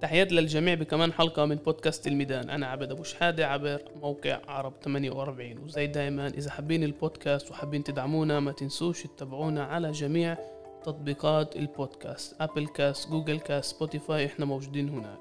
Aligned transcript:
تحيات 0.00 0.32
للجميع 0.32 0.74
بكمان 0.74 1.12
حلقة 1.12 1.44
من 1.44 1.56
بودكاست 1.56 2.06
الميدان. 2.06 2.50
أنا 2.50 2.66
عبد 2.66 2.90
أبو 2.90 3.02
شحادة 3.02 3.46
عبر 3.46 3.82
موقع 4.02 4.38
عرب 4.48 4.72
48 4.84 5.58
وزي 5.58 5.86
دايما 5.86 6.26
إذا 6.26 6.50
حابين 6.50 6.84
البودكاست 6.84 7.50
وحابين 7.50 7.84
تدعمونا 7.84 8.40
ما 8.40 8.52
تنسوش 8.52 9.02
تتابعونا 9.02 9.64
على 9.64 9.90
جميع 9.90 10.36
تطبيقات 10.84 11.56
البودكاست. 11.56 12.36
أبل 12.40 12.66
كاست 12.66 13.08
جوجل 13.08 13.38
كاست 13.38 13.74
سبوتيفاي 13.76 14.26
إحنا 14.26 14.44
موجودين 14.44 14.88
هناك. 14.88 15.20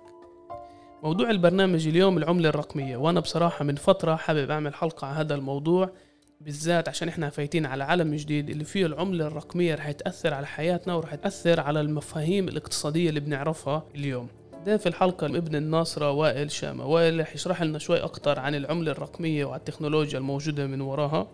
موضوع 1.03 1.29
البرنامج 1.29 1.87
اليوم 1.87 2.17
العملة 2.17 2.49
الرقمية. 2.49 2.97
وأنا 2.97 3.19
بصراحة 3.19 3.65
من 3.65 3.75
فترة 3.75 4.15
حابب 4.15 4.51
أعمل 4.51 4.73
حلقة 4.73 5.07
على 5.07 5.17
هذا 5.19 5.35
الموضوع 5.35 5.89
بالذات 6.41 6.89
عشان 6.89 7.07
إحنا 7.07 7.29
فايتين 7.29 7.65
على 7.65 7.83
عالم 7.83 8.15
جديد 8.15 8.49
اللي 8.49 8.63
فيه 8.63 8.85
العملة 8.85 9.27
الرقمية 9.27 9.75
رح 9.75 9.91
تأثر 9.91 10.33
على 10.33 10.47
حياتنا 10.47 10.93
ورح 10.95 11.15
تأثر 11.15 11.59
على 11.59 11.81
المفاهيم 11.81 12.47
الاقتصادية 12.47 13.09
اللي 13.09 13.19
بنعرفها 13.19 13.83
اليوم. 13.95 14.27
ده 14.67 14.77
في 14.77 14.89
الحلقة 14.89 15.25
ابن 15.25 15.55
الناصرة 15.55 16.11
وائل 16.11 16.51
شاما. 16.51 16.85
وائل 16.85 17.19
رح 17.19 17.35
يشرح 17.35 17.61
لنا 17.63 17.79
شوي 17.79 17.97
أكتر 18.03 18.39
عن 18.39 18.55
العملة 18.55 18.91
الرقمية 18.91 19.45
وعن 19.45 19.59
التكنولوجيا 19.59 20.19
الموجودة 20.19 20.67
من 20.67 20.81
وراها. 20.81 21.27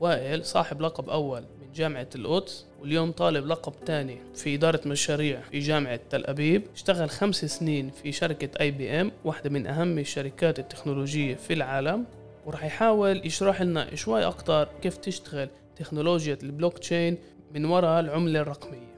وائل 0.00 0.44
صاحب 0.44 0.80
لقب 0.80 1.08
أول 1.08 1.40
من 1.40 1.72
جامعة 1.74 2.08
القدس 2.14 2.66
واليوم 2.80 3.12
طالب 3.12 3.46
لقب 3.46 3.72
تاني 3.86 4.18
في 4.34 4.54
إدارة 4.54 4.80
مشاريع 4.86 5.40
في 5.40 5.58
جامعة 5.58 6.00
تل 6.10 6.24
أبيب. 6.26 6.62
اشتغل 6.74 7.10
خمس 7.10 7.44
سنين 7.44 7.90
في 7.90 8.12
شركة 8.12 8.60
آي 8.60 8.70
بي 8.70 9.00
إم 9.00 9.12
واحدة 9.24 9.50
من 9.50 9.66
أهم 9.66 9.98
الشركات 9.98 10.58
التكنولوجية 10.58 11.34
في 11.34 11.52
العالم. 11.52 12.04
ورح 12.46 12.64
يحاول 12.64 13.26
يشرح 13.26 13.62
لنا 13.62 13.94
شوي 13.94 14.24
أكتر 14.24 14.68
كيف 14.82 14.96
تشتغل 14.96 15.48
تكنولوجيا 15.76 16.38
البلوك 16.42 16.78
تشين 16.78 17.18
من 17.54 17.64
وراء 17.64 18.00
العملة 18.00 18.40
الرقمية. 18.40 18.97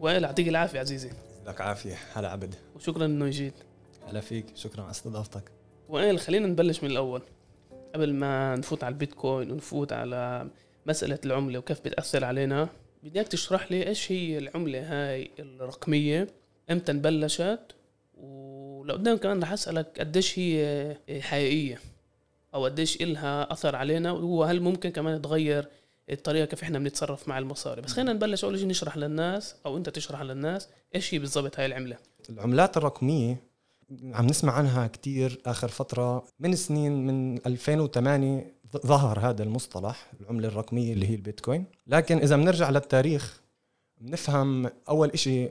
وائل 0.00 0.24
يعطيك 0.24 0.48
العافية 0.48 0.80
عزيزي. 0.80 1.10
لك 1.46 1.60
عافية. 1.60 1.96
هلا 2.14 2.28
عبد. 2.28 2.54
وشكرا 2.76 3.04
إنه 3.04 3.28
جيت 3.28 3.54
هلا 4.06 4.20
فيك. 4.20 4.46
شكرا 4.54 4.82
على 4.82 4.90
استضافتك. 4.90 5.50
وائل 5.88 6.18
خلينا 6.18 6.46
نبلش 6.46 6.82
من 6.82 6.90
الأول. 6.90 7.22
قبل 7.94 8.14
ما 8.14 8.56
نفوت 8.56 8.84
على 8.84 8.92
البيتكوين 8.92 9.50
ونفوت 9.50 9.92
على 9.92 10.50
مسألة 10.86 11.18
العملة 11.26 11.58
وكيف 11.58 11.80
بتأثر 11.80 12.24
علينا 12.24 12.68
اياك 13.04 13.28
تشرح 13.28 13.72
لي 13.72 13.86
إيش 13.88 14.12
هي 14.12 14.38
العملة 14.38 14.80
هاي 14.80 15.30
الرقمية؟ 15.38 16.28
إمتى 16.70 16.92
انبلشت؟ 16.92 17.60
ولقدام 18.14 19.16
كمان 19.16 19.42
رح 19.42 19.52
أسألك 19.52 20.00
قديش 20.00 20.38
هي 20.38 20.96
حقيقية 21.20 21.78
أو 22.54 22.64
قديش 22.64 23.02
إلها 23.02 23.52
أثر 23.52 23.76
علينا 23.76 24.12
وهل 24.12 24.60
ممكن 24.60 24.90
كمان 24.90 25.22
تغير 25.22 25.68
الطريقة 26.10 26.44
كيف 26.44 26.62
إحنا 26.62 26.78
بنتصرف 26.78 27.28
مع 27.28 27.38
المصاري. 27.38 27.82
بس 27.82 27.92
خلينا 27.92 28.12
نبلش 28.12 28.44
أول 28.44 28.58
شيء 28.58 28.68
نشرح 28.68 28.96
للناس 28.96 29.54
أو 29.66 29.76
أنت 29.76 29.88
تشرح 29.88 30.22
للناس 30.22 30.68
إيش 30.94 31.14
هي 31.14 31.18
بالضبط 31.18 31.58
هاي 31.58 31.66
العملة. 31.66 31.96
العملات 32.30 32.76
الرقمية 32.76 33.50
عم 34.04 34.26
نسمع 34.26 34.52
عنها 34.52 34.86
كتير 34.86 35.40
آخر 35.46 35.68
فترة 35.68 36.24
من 36.40 36.56
سنين 36.56 37.06
من 37.06 37.46
2008 37.46 38.54
ظهر 38.86 39.18
هذا 39.18 39.42
المصطلح 39.42 40.12
العملة 40.20 40.48
الرقمية 40.48 40.92
اللي 40.92 41.10
هي 41.10 41.14
البيتكوين. 41.14 41.64
لكن 41.86 42.18
إذا 42.18 42.36
بنرجع 42.36 42.70
للتاريخ 42.70 43.40
بنفهم 44.00 44.70
أول 44.88 45.10
إشي 45.10 45.48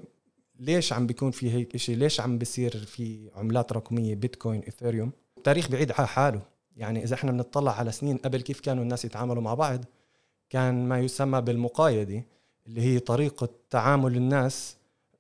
ليش 0.59 0.93
عم 0.93 1.07
بيكون 1.07 1.31
في 1.31 1.51
هيك 1.51 1.75
إشي 1.75 1.95
ليش 1.95 2.21
عم 2.21 2.37
بيصير 2.37 2.77
في 2.77 3.29
عملات 3.35 3.73
رقمية 3.73 4.15
بيتكوين 4.15 4.63
إثيريوم 4.67 5.11
التاريخ 5.37 5.69
بعيد 5.69 5.91
على 5.91 6.07
حاله. 6.07 6.41
يعني 6.77 7.03
إذا 7.03 7.13
إحنا 7.15 7.31
بنطلع 7.31 7.79
على 7.79 7.91
سنين 7.91 8.17
قبل 8.17 8.41
كيف 8.41 8.59
كانوا 8.59 8.83
الناس 8.83 9.05
يتعاملوا 9.05 9.41
مع 9.41 9.53
بعض 9.53 9.85
كان 10.49 10.87
ما 10.87 10.99
يسمى 10.99 11.41
بالمقايضة 11.41 12.23
اللي 12.67 12.81
هي 12.81 12.99
طريقة 12.99 13.49
تعامل 13.69 14.15
الناس 14.15 14.77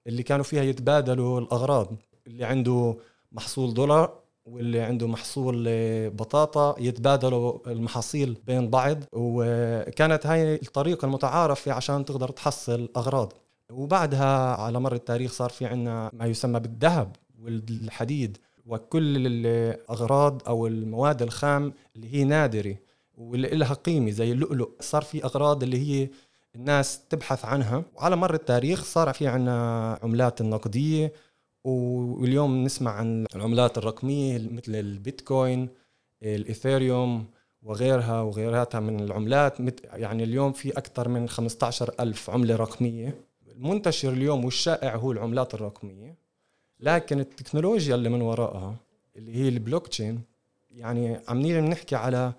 اللي 0.07 0.23
كانوا 0.23 0.43
فيها 0.43 0.63
يتبادلوا 0.63 1.39
الأغراض 1.39 1.87
اللي 2.27 2.45
عنده 2.45 2.95
محصول 3.31 3.73
دولار 3.73 4.19
واللي 4.45 4.81
عنده 4.81 5.07
محصول 5.07 5.65
بطاطا 6.09 6.75
يتبادلوا 6.79 7.71
المحاصيل 7.71 8.37
بين 8.47 8.69
بعض. 8.69 8.97
وكانت 9.13 10.25
هاي 10.25 10.55
الطريقة 10.55 11.05
المتعارفة 11.05 11.71
عشان 11.71 12.05
تقدر 12.05 12.29
تحصل 12.29 12.89
أغراض. 12.97 13.33
وبعدها 13.71 14.55
على 14.55 14.79
مر 14.79 14.93
التاريخ 14.93 15.31
صار 15.31 15.49
في 15.49 15.65
عنا 15.65 16.11
ما 16.13 16.25
يسمى 16.25 16.59
بالذهب 16.59 17.15
والحديد. 17.43 18.37
وكل 18.65 19.27
الأغراض 19.27 20.41
أو 20.47 20.67
المواد 20.67 21.21
الخام 21.21 21.73
اللي 21.95 22.13
هي 22.13 22.23
نادرة. 22.23 22.75
واللي 23.19 23.47
لها 23.47 23.73
قيمة 23.73 24.11
زي 24.11 24.31
اللؤلؤ. 24.31 24.69
صار 24.79 25.01
في 25.01 25.23
أغراض 25.23 25.63
اللي 25.63 25.77
هي 25.77 26.09
الناس 26.55 27.07
تبحث 27.09 27.45
عنها. 27.45 27.83
وعلى 27.95 28.15
مر 28.15 28.33
التاريخ 28.33 28.83
صار 28.83 29.13
في 29.13 29.27
عنا 29.27 29.99
عملات 30.03 30.41
النقدية. 30.41 31.13
واليوم 31.63 32.63
نسمع 32.63 32.91
عن 32.91 33.25
العملات 33.35 33.77
الرقمية 33.77 34.37
مثل 34.37 34.75
البيتكوين 34.75 35.69
الإيثيريوم 36.23 37.25
وغيرها 37.63 38.21
وغيراتها 38.21 38.79
من 38.79 38.99
العملات. 38.99 39.57
يعني 39.93 40.23
اليوم 40.23 40.51
في 40.51 40.69
أكثر 40.77 41.07
من 41.07 41.29
15 41.29 41.93
ألف 41.99 42.29
عملة 42.29 42.55
رقمية. 42.55 43.15
المنتشر 43.47 44.13
اليوم 44.13 44.45
والشائع 44.45 44.95
هو 44.95 45.11
العملات 45.11 45.53
الرقمية. 45.53 46.15
لكن 46.79 47.19
التكنولوجيا 47.19 47.95
اللي 47.95 48.09
من 48.09 48.21
وراءها 48.21 48.75
اللي 49.15 49.35
هي 49.35 49.49
البلوك 49.49 49.87
تشين 49.87 50.21
يعني 50.71 51.19
عم 51.27 51.37
نيجي 51.39 51.61
بنحكي 51.61 51.95
على 51.95 52.33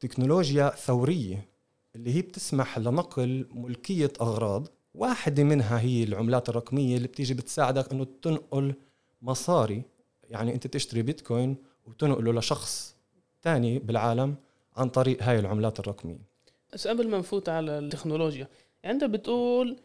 تكنولوجيا 0.00 0.70
ثورية 0.70 1.48
اللي 1.96 2.14
هي 2.14 2.22
بتسمح 2.22 2.78
لنقل 2.78 3.46
ملكية 3.50 4.12
أغراض. 4.20 4.68
واحدة 4.94 5.44
منها 5.44 5.80
هي 5.80 6.04
العملات 6.04 6.48
الرقمية 6.48 6.96
اللي 6.96 7.08
بتيجي 7.08 7.34
بتساعدك 7.34 7.92
إنه 7.92 8.06
تنقل 8.22 8.74
مصاري. 9.22 9.82
يعني 10.24 10.54
أنت 10.54 10.66
تشتري 10.66 11.02
بيتكوين 11.02 11.56
وتنقله 11.86 12.32
لشخص 12.32 12.96
تاني 13.42 13.78
بالعالم 13.78 14.34
عن 14.76 14.88
طريق 14.88 15.22
هاي 15.22 15.38
العملات 15.38 15.80
الرقمية. 15.80 16.30
بس 16.72 16.88
قبل 16.88 17.08
ما 17.08 17.18
نفوت 17.18 17.48
على 17.48 17.78
التكنولوجيا 17.78 18.48
انت 18.84 19.04
بتقول 19.04 19.76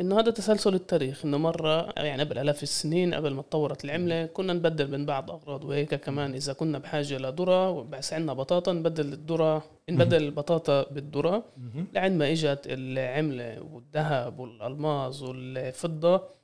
إنه 0.00 0.20
هذا 0.20 0.30
تسلسل 0.30 0.74
التاريخ 0.74 1.24
إنه 1.24 1.38
مرة 1.38 1.92
يعني 1.96 2.22
قبل 2.22 2.38
آلاف 2.38 2.62
السنين 2.62 3.14
قبل 3.14 3.34
ما 3.34 3.42
تطورت 3.42 3.84
العملة 3.84 4.26
كنا 4.26 4.52
نبدل 4.52 4.86
بين 4.86 5.06
بعض 5.06 5.30
أغراض 5.30 5.64
وهيك 5.64 5.94
كمان 5.94 6.34
إذا 6.34 6.52
كنا 6.52 6.78
بحاجة 6.78 7.18
لذرة 7.18 7.82
بس 7.82 8.12
عندنا 8.12 8.32
بطاطا 8.32 8.72
نبدل 8.72 9.12
الذرة 9.12 9.64
نبدل 9.90 10.22
البطاطا 10.22 10.86
بالذرة. 10.92 11.44
لعند 11.94 12.16
ما 12.18 12.32
إجت 12.32 12.60
العملة 12.66 13.62
والذهب 13.72 14.38
والألماس 14.38 15.22
والفضة 15.22 16.39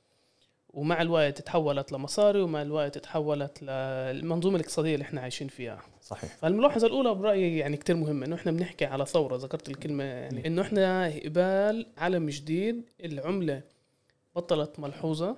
ومع 0.77 1.01
الوقت 1.01 1.41
تحولت 1.41 1.91
لمصاري 1.91 2.41
ومع 2.41 2.61
الوقت 2.61 2.97
تحولت 2.97 3.63
للمنظومة 3.63 4.55
الاقتصادية 4.55 4.93
اللي 4.93 5.03
إحنا 5.03 5.21
عايشين 5.21 5.47
فيها. 5.47 5.81
صحيح. 6.01 6.35
فالملاحظة 6.35 6.87
الأولى 6.87 7.13
برأيي 7.15 7.57
يعني 7.57 7.77
كتير 7.77 7.95
مهمة 7.95 8.25
إنه 8.25 8.35
إحنا 8.35 8.51
بنحكي 8.51 8.85
على 8.85 9.05
ثورة 9.05 9.35
ذكرت 9.35 9.69
الكلمة 9.69 10.03
يعني 10.03 10.47
إنه 10.47 10.61
إحنا 10.61 11.07
قبال 11.25 11.85
عالم 11.97 12.29
جديد 12.29 12.81
العملة 13.03 13.61
بطلت 14.35 14.79
ملحوظة 14.79 15.37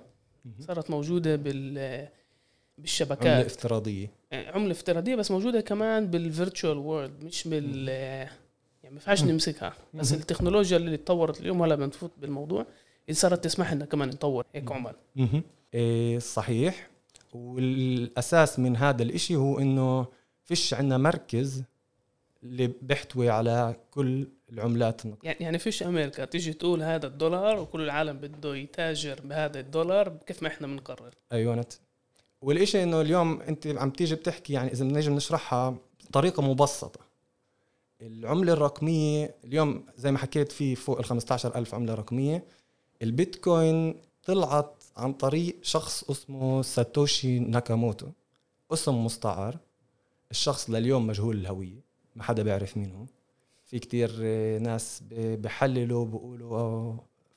صارت 0.60 0.90
موجودة 0.90 1.36
بال 1.36 2.08
بالشبكات. 2.78 3.26
عملة 3.26 3.46
افتراضية. 3.46 4.10
يعني 4.30 4.48
عملة 4.48 4.72
افتراضية 4.72 5.14
بس 5.14 5.30
موجودة 5.30 5.60
كمان 5.60 6.06
بال 6.06 6.22
virtual 6.22 6.78
world 6.78 7.24
مش 7.24 7.48
بال 7.48 7.88
يعني 7.88 8.30
ما 8.84 8.90
ينفعش 8.90 9.22
نمسكها. 9.22 9.72
بس 9.94 10.12
التكنولوجيا 10.12 10.76
اللي 10.76 10.96
تطورت 10.96 11.40
اليوم 11.40 11.62
هلا 11.62 11.74
بنفوت 11.74 12.10
بالموضوع. 12.18 12.66
صارت 13.10 13.44
تسمح 13.44 13.72
لنا 13.72 13.84
كمان 13.84 14.08
نطور. 14.08 14.44
هيك 14.54 14.72
عمل 14.72 14.94
إيه 15.74 16.18
صحيح. 16.18 16.90
والأساس 17.32 18.58
من 18.58 18.76
هذا 18.76 19.02
الإشي 19.02 19.36
هو 19.36 19.58
إنه 19.58 20.06
فيش 20.44 20.74
عندنا 20.74 20.98
مركز 20.98 21.64
اللي 22.42 22.72
بيحتوي 22.82 23.30
على 23.30 23.76
كل 23.90 24.28
العملات 24.52 25.04
النقدية. 25.04 25.28
يعني 25.28 25.44
يعني 25.44 25.58
فيش 25.58 25.82
أمريكا 25.82 26.24
تيجي 26.24 26.52
تقول 26.52 26.82
هذا 26.82 27.06
الدولار 27.06 27.58
وكل 27.58 27.80
العالم 27.80 28.18
بده 28.18 28.56
يتاجر 28.56 29.20
بهذا 29.24 29.60
الدولار 29.60 30.08
كيف 30.26 30.42
ما 30.42 30.48
إحنا 30.48 30.66
بنقرر. 30.66 31.14
أيوه 31.32 31.66
والإشي 32.42 32.82
إنه 32.82 33.00
اليوم 33.00 33.40
أنت 33.40 33.66
عم 33.66 33.90
تيجي 33.90 34.14
بتحكي 34.14 34.52
يعني 34.52 34.72
إذا 34.72 34.84
بنجي 34.84 35.10
بنشرحها 35.10 35.76
بطريقة 36.08 36.42
مبسطة. 36.42 37.00
العملة 38.02 38.52
الرقمية 38.52 39.34
اليوم 39.44 39.86
زي 39.96 40.12
ما 40.12 40.18
حكيت 40.18 40.52
في 40.52 40.74
فوق 40.74 40.98
ال 40.98 41.04
15000 41.04 41.74
عملة 41.74 41.94
رقمية. 41.94 42.44
البيتكوين 43.02 43.94
طلعت 44.24 44.84
عن 44.96 45.12
طريق 45.12 45.56
شخص 45.62 46.10
اسمه 46.10 46.62
ساتوشي 46.62 47.38
ناكاموتو. 47.38 48.06
اسم 48.72 49.04
مستعار. 49.04 49.56
الشخص 50.30 50.70
لليوم 50.70 51.06
مجهول 51.06 51.36
الهوية 51.36 51.80
ما 52.16 52.22
حدا 52.22 52.42
بيعرف 52.42 52.76
مين 52.76 52.92
هو. 52.92 53.06
في 53.66 53.78
كتير 53.78 54.10
ناس 54.58 55.02
بحللوا 55.12 56.04
بيقولوا 56.04 56.94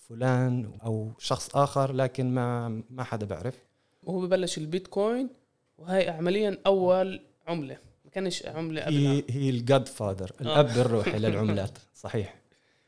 فلان 0.09 0.71
أو 0.85 1.11
شخص 1.19 1.55
آخر 1.55 1.93
لكن 1.93 2.33
ما 2.33 2.69
ما 2.89 3.03
حدا 3.03 3.25
بيعرف. 3.25 3.55
وهو 4.03 4.19
ببلش 4.21 4.57
البيتكوين 4.57 5.29
وهي 5.77 6.09
عمليا 6.09 6.57
أول 6.65 7.21
عملة. 7.47 7.77
ما 8.05 8.11
كانش 8.11 8.45
عملة 8.45 8.81
قبلها. 8.81 9.11
هي 9.13 9.23
هي 9.29 9.49
الجاد 9.49 9.87
فادر 9.87 10.31
الاب 10.41 10.69
الروحي 10.69 11.19
للعملات. 11.23 11.77
صحيح. 11.95 12.35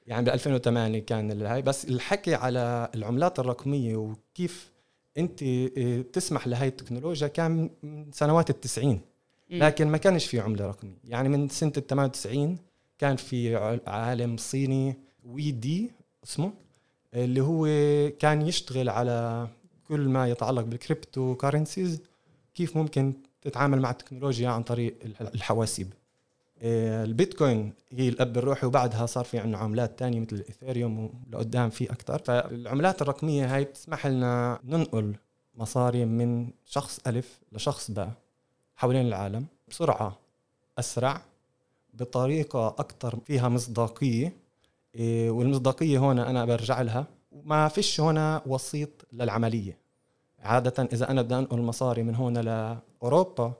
يعني 0.08 0.26
ب 0.26 0.30
2008 0.30 1.00
كان 1.00 1.42
هاي 1.42 1.62
بس 1.62 1.86
الحكي 1.86 2.36
على 2.36 2.90
العملات 2.96 3.40
الرقمية 3.40 3.96
وكيف 3.96 4.72
أنت 5.18 5.44
آه، 5.44 6.02
تسمح 6.14 6.48
لهي 6.48 6.68
التكنولوجيا 6.68 7.28
كان 7.28 7.70
من 7.84 8.12
سنوات 8.12 8.50
التسعين. 8.50 9.02
لكن 9.50 9.88
ما 9.88 9.98
كانش 9.98 10.26
في 10.26 10.40
عملة 10.40 10.68
رقمية. 10.68 10.98
يعني 11.04 11.30
من 11.30 11.50
سنة 11.50 11.72
ال 11.78 11.88
98 11.88 12.58
كان 12.98 13.16
في 13.16 13.56
عالم 13.88 14.38
صيني 14.38 14.96
Wei 15.24 15.52
Dai 15.52 15.92
اسمه 16.24 16.54
اللي 17.14 17.42
هو 17.42 17.66
كان 18.20 18.42
يشتغل 18.42 18.90
على 18.90 19.48
كل 19.88 20.10
ما 20.10 20.28
يتعلق 20.30 20.62
بال 20.62 21.36
cryptocurrencies 21.36 22.02
كيف 22.56 22.78
ممكن 22.78 23.14
تتعامل 23.42 23.82
مع 23.82 23.92
التكنولوجيا 23.92 24.50
عن 24.50 24.64
طريق 24.64 24.96
الحواسيب. 25.22 25.94
البيتكوين 26.62 27.74
هي 27.92 28.10
الأب 28.10 28.38
الروحي 28.38 28.68
وبعدها 28.68 29.06
صار 29.06 29.24
في 29.26 29.40
عندنا 29.40 29.58
عملات 29.58 30.00
تانية 30.00 30.20
مثل 30.20 30.36
الإيثيريوم 30.36 31.24
ولقدام 31.28 31.70
في 31.70 31.92
أكثر 31.92 32.18
فالعملات 32.18 33.02
الرقمية 33.02 33.56
هاي 33.56 33.64
بتسمح 33.64 34.08
لنا 34.08 34.60
ننقل 34.64 35.16
مصاري 35.56 36.06
من 36.06 36.50
شخص 36.66 37.00
ألف 37.08 37.40
لشخص 37.52 37.92
باء 37.92 38.12
حوالين 38.76 39.08
العالم 39.08 39.46
بسرعة 39.68 40.18
أسرع 40.80 41.22
بطريقة 41.94 42.68
أكثر 42.68 43.20
فيها 43.26 43.50
مصداقية. 43.50 44.34
إيه، 44.96 45.32
والمصداقية 45.32 45.98
هون 45.98 46.20
أنا 46.20 46.46
برجع 46.46 46.82
لها. 46.82 47.08
ما 47.44 47.68
فيش 47.68 48.02
هنا 48.02 48.42
وسيط 48.46 48.90
للعملية. 49.14 49.78
عادة 50.40 50.84
إذا 50.94 51.12
أنا 51.12 51.22
بدي 51.22 51.36
أنقل 51.36 51.62
مصاري 51.62 52.04
من 52.04 52.16
هون 52.16 52.38
لأوروبا 52.38 53.54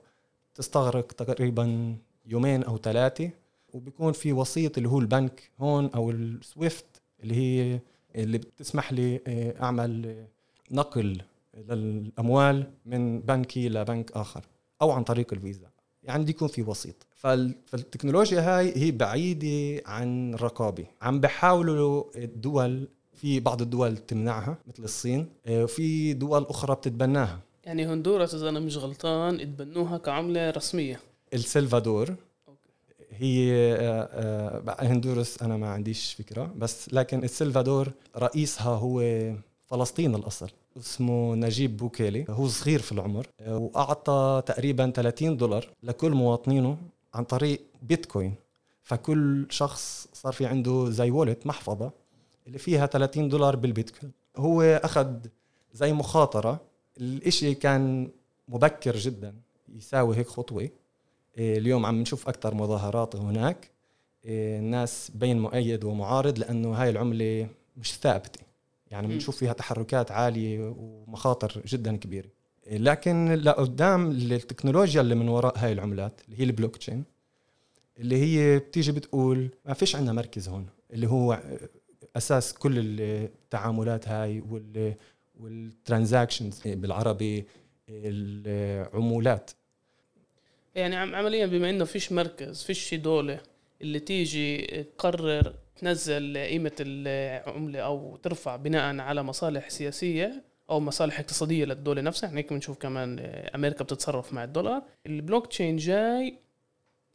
تستغرق 0.54 1.06
تقريبا 1.06 1.96
يومين 2.26 2.62
أو 2.62 2.78
ثلاثة 2.78 3.30
وبيكون 3.72 4.12
في 4.12 4.32
وسيط 4.32 4.76
اللي 4.76 4.88
هو 4.88 4.98
البنك 4.98 5.50
هون 5.60 5.90
أو 5.94 6.10
السويفت 6.10 7.02
اللي 7.22 7.34
هي 7.34 7.80
اللي 8.14 8.38
بتسمح 8.38 8.92
لي 8.92 9.20
إيه، 9.26 9.62
أعمل 9.62 10.24
نقل 10.70 11.20
للأموال 11.68 12.70
من 12.86 13.20
بنكي 13.20 13.68
لبنك 13.68 14.12
آخر 14.12 14.44
أو 14.82 14.90
عن 14.90 15.04
طريق 15.04 15.32
الفيزا. 15.32 15.70
يعني 16.02 16.22
بده 16.22 16.30
يكون 16.30 16.48
في 16.48 16.62
وسيط. 16.62 17.06
فالتكنولوجيا 17.16 18.40
هاي 18.40 18.72
هي 18.76 18.90
بعيدة 18.90 19.82
عن 19.86 20.34
الرقابة 20.34 20.84
عم 21.02 21.20
بحاولوا 21.20 22.04
الدول 22.16 22.88
في 23.14 23.40
بعض 23.40 23.62
الدول 23.62 23.96
تمنعها 23.96 24.58
مثل 24.68 24.84
الصين 24.84 25.26
وفي 25.48 26.12
دول 26.12 26.46
أخرى 26.48 26.74
بتتبناها. 26.74 27.40
يعني 27.64 27.86
هندوراس 27.86 28.34
إذا 28.34 28.48
أنا 28.48 28.60
مش 28.60 28.76
غلطان 28.76 29.40
اتبنوها 29.40 29.98
كعملة 29.98 30.50
رسمية. 30.50 31.00
السلفادور 31.36 32.14
هي 33.10 33.52
آه، 33.76 34.08
آه، 34.68 34.84
هندوراس 34.84 35.42
أنا 35.42 35.56
ما 35.56 35.68
عنديش 35.68 36.14
فكرة 36.14 36.52
بس 36.56 36.94
لكن 36.94 37.24
السلفادور 37.24 37.92
رئيسها 38.16 38.74
هو 38.74 39.02
فلسطين 39.66 40.14
الأصل. 40.14 40.50
اسمه 40.76 41.34
نجيب 41.34 41.76
بوكيلي. 41.76 42.24
هو 42.30 42.48
صغير 42.48 42.80
في 42.80 42.92
العمر 42.92 43.26
وأعطى 43.48 44.42
تقريبا 44.46 44.90
30 44.90 45.36
دولار 45.36 45.68
لكل 45.82 46.10
مواطنينه 46.10 46.78
عن 47.14 47.24
طريق 47.24 47.60
بيتكوين. 47.82 48.34
فكل 48.82 49.46
شخص 49.50 50.08
صار 50.12 50.32
في 50.32 50.46
عنده 50.46 50.90
زي 50.90 51.10
وولت 51.10 51.46
محفظة 51.46 51.90
اللي 52.46 52.58
فيها 52.58 52.86
30 52.86 53.28
دولار 53.28 53.56
بالبيتكوين. 53.56 54.12
هو 54.36 54.62
أخذ 54.62 55.16
زي 55.74 55.92
مخاطرة. 55.92 56.60
الإشي 57.00 57.54
كان 57.54 58.08
مبكر 58.48 58.96
جدا 58.96 59.34
يساوي 59.68 60.16
هيك 60.16 60.26
خطوة. 60.28 60.68
اليوم 61.38 61.86
عم 61.86 62.00
نشوف 62.00 62.28
أكثر 62.28 62.54
مظاهرات 62.54 63.16
هناك. 63.16 63.70
إيه، 64.24 64.58
الناس 64.58 65.12
بين 65.14 65.38
مؤيد 65.38 65.84
ومعارض 65.84 66.38
لأنه 66.38 66.72
هاي 66.72 66.90
العملة 66.90 67.48
مش 67.76 67.94
ثابتة. 67.94 68.40
يعني 68.90 69.06
بنشوف 69.06 69.36
فيها 69.36 69.52
تحركات 69.52 70.10
عالية 70.10 70.74
ومخاطر 70.78 71.62
جدا 71.66 71.96
كبيرة. 71.96 72.28
لكن 72.70 73.32
لقدام 73.32 74.10
التكنولوجيا 74.10 75.00
اللي 75.00 75.14
من 75.14 75.28
وراء 75.28 75.58
هاي 75.58 75.72
العملات 75.72 76.20
اللي 76.24 76.40
هي 76.40 76.44
البلوك 76.44 76.76
تشين 76.76 77.04
اللي 77.98 78.16
هي 78.16 78.58
بتيجي 78.58 78.92
بتقول 78.92 79.50
ما 79.64 79.74
فيش 79.74 79.96
عندنا 79.96 80.12
مركز 80.12 80.48
هون 80.48 80.66
اللي 80.92 81.06
هو 81.06 81.42
أساس 82.16 82.52
كل 82.52 82.72
التعاملات 83.00 84.08
هاي 84.08 84.40
وال 84.40 84.94
وال 85.40 85.57
transactions 85.57 86.60
بالعربي 86.66 87.46
العمولات. 87.88 89.50
يعني 90.76 90.96
عمليا 90.96 91.46
بما 91.46 91.70
إنه 91.70 91.84
فيش 91.84 92.12
مركز 92.12 92.62
فيش 92.62 92.94
دولة 92.94 93.40
اللي 93.82 94.00
تيجي 94.00 94.66
تقرر 94.82 95.54
تنزل 95.76 96.38
قيمة 96.38 96.72
العملة 96.80 97.80
أو 97.80 98.16
ترفع 98.16 98.56
بناء 98.56 98.98
على 99.00 99.22
مصالح 99.22 99.68
سياسية 99.68 100.44
أو 100.70 100.80
مصالح 100.80 101.20
اقتصادية 101.20 101.64
للدولة 101.64 102.02
نفسها. 102.02 102.28
يعني 102.28 102.38
هيك 102.40 102.52
بنشوف 102.52 102.78
كمان 102.78 103.18
أمريكا 103.54 103.84
بتتصرف 103.84 104.32
مع 104.32 104.44
الدولار. 104.44 104.82
البلوك 105.06 105.46
تشين 105.46 105.76
جاي 105.76 106.38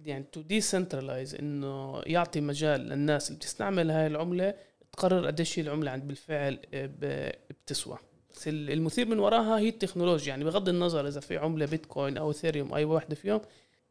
يعني 0.06 0.26
to 0.32 0.42
decentralize 0.42 1.36
إنه 1.36 2.02
يعطي 2.06 2.42
مجال 2.42 2.82
للناس 2.82 3.28
اللي 3.28 3.40
بتستعمل 3.40 3.92
هاي 3.92 4.08
العملة 4.08 4.54
تقرر 4.92 5.28
قديش 5.28 5.60
العملة 5.60 5.92
عند 5.92 6.08
بالفعل 6.08 6.60
بتسوى. 6.74 7.98
بس 8.36 8.48
المثير 8.48 9.08
من 9.08 9.20
وراها 9.20 9.60
هي 9.60 9.70
التكنولوجيا. 9.70 10.30
يعني 10.30 10.44
بغض 10.44 10.70
النظر 10.70 11.08
إذا 11.08 11.20
في 11.20 11.38
عملة 11.38 11.66
بيتكوين 11.66 12.18
أو 12.18 12.32
اثيريوم 12.32 12.74
أي 12.74 12.86
واحدة 12.86 13.16
فيهم 13.16 13.42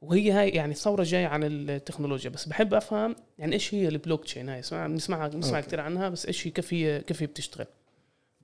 وهي 0.03 0.31
هاي 0.31 0.49
يعني 0.49 0.75
ثوره 0.75 1.03
جاية 1.03 1.27
عن 1.27 1.45
التكنولوجيا. 1.45 2.31
بس 2.31 2.47
بحب 2.49 2.75
أفهم 2.75 3.17
يعني 3.39 3.53
إيش 3.53 3.75
هي 3.75 3.89
البلوك 3.89 4.25
تشين 4.25 4.49
هاي. 4.49 4.61
اسمع 4.61 4.87
بنسمع 4.87 5.29
بنسمع 5.29 5.61
كثير 5.61 5.81
عنها 5.81 6.09
بس 6.09 6.27
إيش 6.27 6.47
هي 6.47 6.51
كيف 6.51 6.75
هي 6.75 7.01
كيف 7.01 7.23
هي 7.23 7.27
بتشتغل؟ 7.27 7.67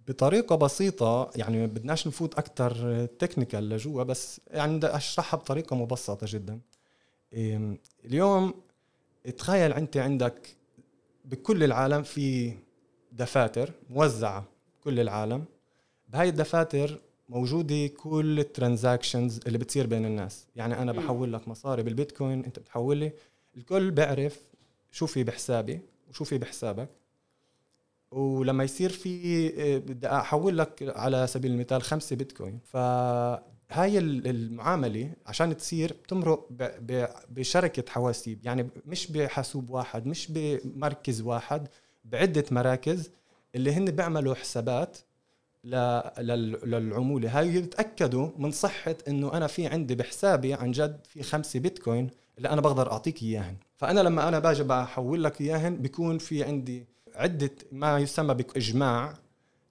بطريقة 0.08 0.56
بسيطة 0.56 1.30
يعني 1.36 1.66
بدناش 1.66 2.06
نفوت 2.06 2.34
أكثر 2.34 3.06
technical 3.06 3.68
لجوا 3.68 4.02
بس 4.02 4.40
يعني 4.50 4.76
بدي 4.76 4.86
أشرحها 4.86 5.38
بطريقة 5.38 5.76
مبسطة 5.76 6.26
جدا. 6.30 6.60
اليوم 8.04 8.54
تخيل 9.38 9.72
أنت 9.72 9.96
عندك 9.96 10.56
بكل 11.24 11.64
العالم 11.64 12.02
في 12.02 12.52
دفاتر 13.12 13.70
موزعة 13.90 14.44
كل 14.84 15.00
العالم. 15.00 15.44
بهاي 16.16 16.28
الدفاتر 16.28 17.00
موجودة 17.28 17.86
كل 17.86 18.40
ال 18.40 18.48
transactions 18.48 19.40
اللي 19.46 19.58
بتصير 19.58 19.86
بين 19.86 20.04
الناس. 20.04 20.46
يعني 20.56 20.82
أنا 20.82 20.92
بحول 20.92 21.32
لك 21.32 21.48
مصاري 21.48 21.82
بالبيتكوين 21.82 22.44
أنت 22.44 22.58
بتحول 22.58 22.96
لي 22.96 23.12
الكل 23.56 23.90
بيعرف 23.90 24.40
شو 24.90 25.06
في 25.06 25.24
بحسابي 25.24 25.80
وشو 26.10 26.24
في 26.24 26.38
بحسابك. 26.38 26.88
ولما 28.10 28.64
يصير 28.64 28.90
في 28.90 29.48
بدي 29.78 30.06
أحول 30.06 30.58
لك 30.58 30.92
على 30.96 31.26
سبيل 31.26 31.52
المثال 31.52 31.82
خمسة 31.82 32.16
بيتكوين. 32.16 32.58
فهاي 32.64 33.98
المعاملة 33.98 35.10
عشان 35.26 35.56
تصير 35.56 35.92
بتمرق 36.04 36.46
بشركة 37.30 37.92
حواسيب. 37.92 38.38
يعني 38.44 38.68
مش 38.86 39.12
بحاسوب 39.12 39.70
واحد 39.70 40.06
مش 40.06 40.26
بمركز 40.30 41.20
واحد 41.20 41.68
بعدة 42.04 42.44
مراكز 42.50 43.10
اللي 43.54 43.72
هن 43.72 43.84
بيعملوا 43.84 44.34
حسابات 44.34 44.98
للعمولة. 45.66 47.38
هاي 47.38 47.54
يتاكدوا 47.54 48.30
من 48.38 48.50
صحة 48.50 48.96
إنه 49.08 49.32
أنا 49.32 49.46
في 49.46 49.66
عندي 49.66 49.94
بحسابي 49.94 50.54
عن 50.54 50.70
جد 50.70 51.00
في 51.08 51.22
خمسة 51.22 51.60
بيتكوين 51.60 52.10
اللي 52.38 52.48
أنا 52.48 52.60
بقدر 52.60 52.92
أعطيك 52.92 53.22
إياهن. 53.22 53.56
فأنا 53.76 54.00
لما 54.00 54.28
أنا 54.28 54.38
باجي 54.38 54.62
بحول 54.62 55.24
لك 55.24 55.40
إياهن 55.40 55.76
بيكون 55.76 56.18
في 56.18 56.44
عندي 56.44 56.86
عدة 57.14 57.50
ما 57.72 57.98
يسمى 57.98 58.34
باجماع 58.34 59.14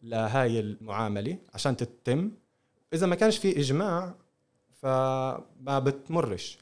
لهاي 0.03 0.59
المعاملة 0.59 1.37
عشان 1.53 1.77
تتم. 1.77 2.31
إذا 2.93 3.07
ما 3.07 3.15
كانش 3.15 3.37
في 3.37 3.59
إجماع 3.59 4.15
فما 4.81 5.79
بتمرش. 5.79 6.57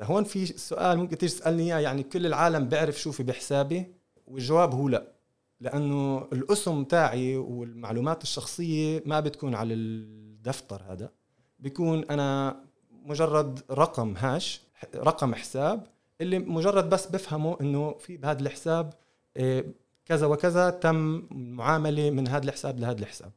هون 0.00 0.24
في 0.24 0.46
سؤال 0.46 0.98
ممكن 0.98 1.18
تيجي 1.18 1.32
تسألني 1.32 1.62
إياه 1.62 1.78
يعني 1.78 2.02
كل 2.02 2.26
العالم 2.26 2.68
بيعرف 2.68 3.00
شو 3.00 3.12
في 3.12 3.22
بحسابي؟ 3.22 3.86
والجواب 4.26 4.74
هو 4.74 4.88
لا. 4.88 5.15
لأنه 5.60 6.28
الأسم 6.32 6.84
تاعي 6.84 7.36
والمعلومات 7.36 8.22
الشخصية 8.22 9.02
ما 9.06 9.20
بتكون 9.20 9.54
على 9.54 9.74
الدفتر 9.74 10.82
هذا. 10.88 11.10
بيكون 11.58 12.04
أنا 12.10 12.60
مجرد 12.90 13.60
رقم 13.70 14.14
هاش 14.16 14.60
رقم 14.94 15.34
حساب 15.34 15.86
اللي 16.20 16.38
مجرد 16.38 16.90
بس 16.90 17.06
بفهمه 17.06 17.56
إنه 17.60 17.92
في 17.92 18.16
بهذا 18.16 18.40
الحساب 18.40 18.92
آه، 19.36 19.64
كذا 20.06 20.26
وكذا 20.26 20.70
تم 20.70 21.22
معاملة 21.30 22.10
من 22.10 22.28
هذا 22.28 22.44
الحساب 22.44 22.80
لهذا 22.80 23.00
الحساب. 23.00 23.32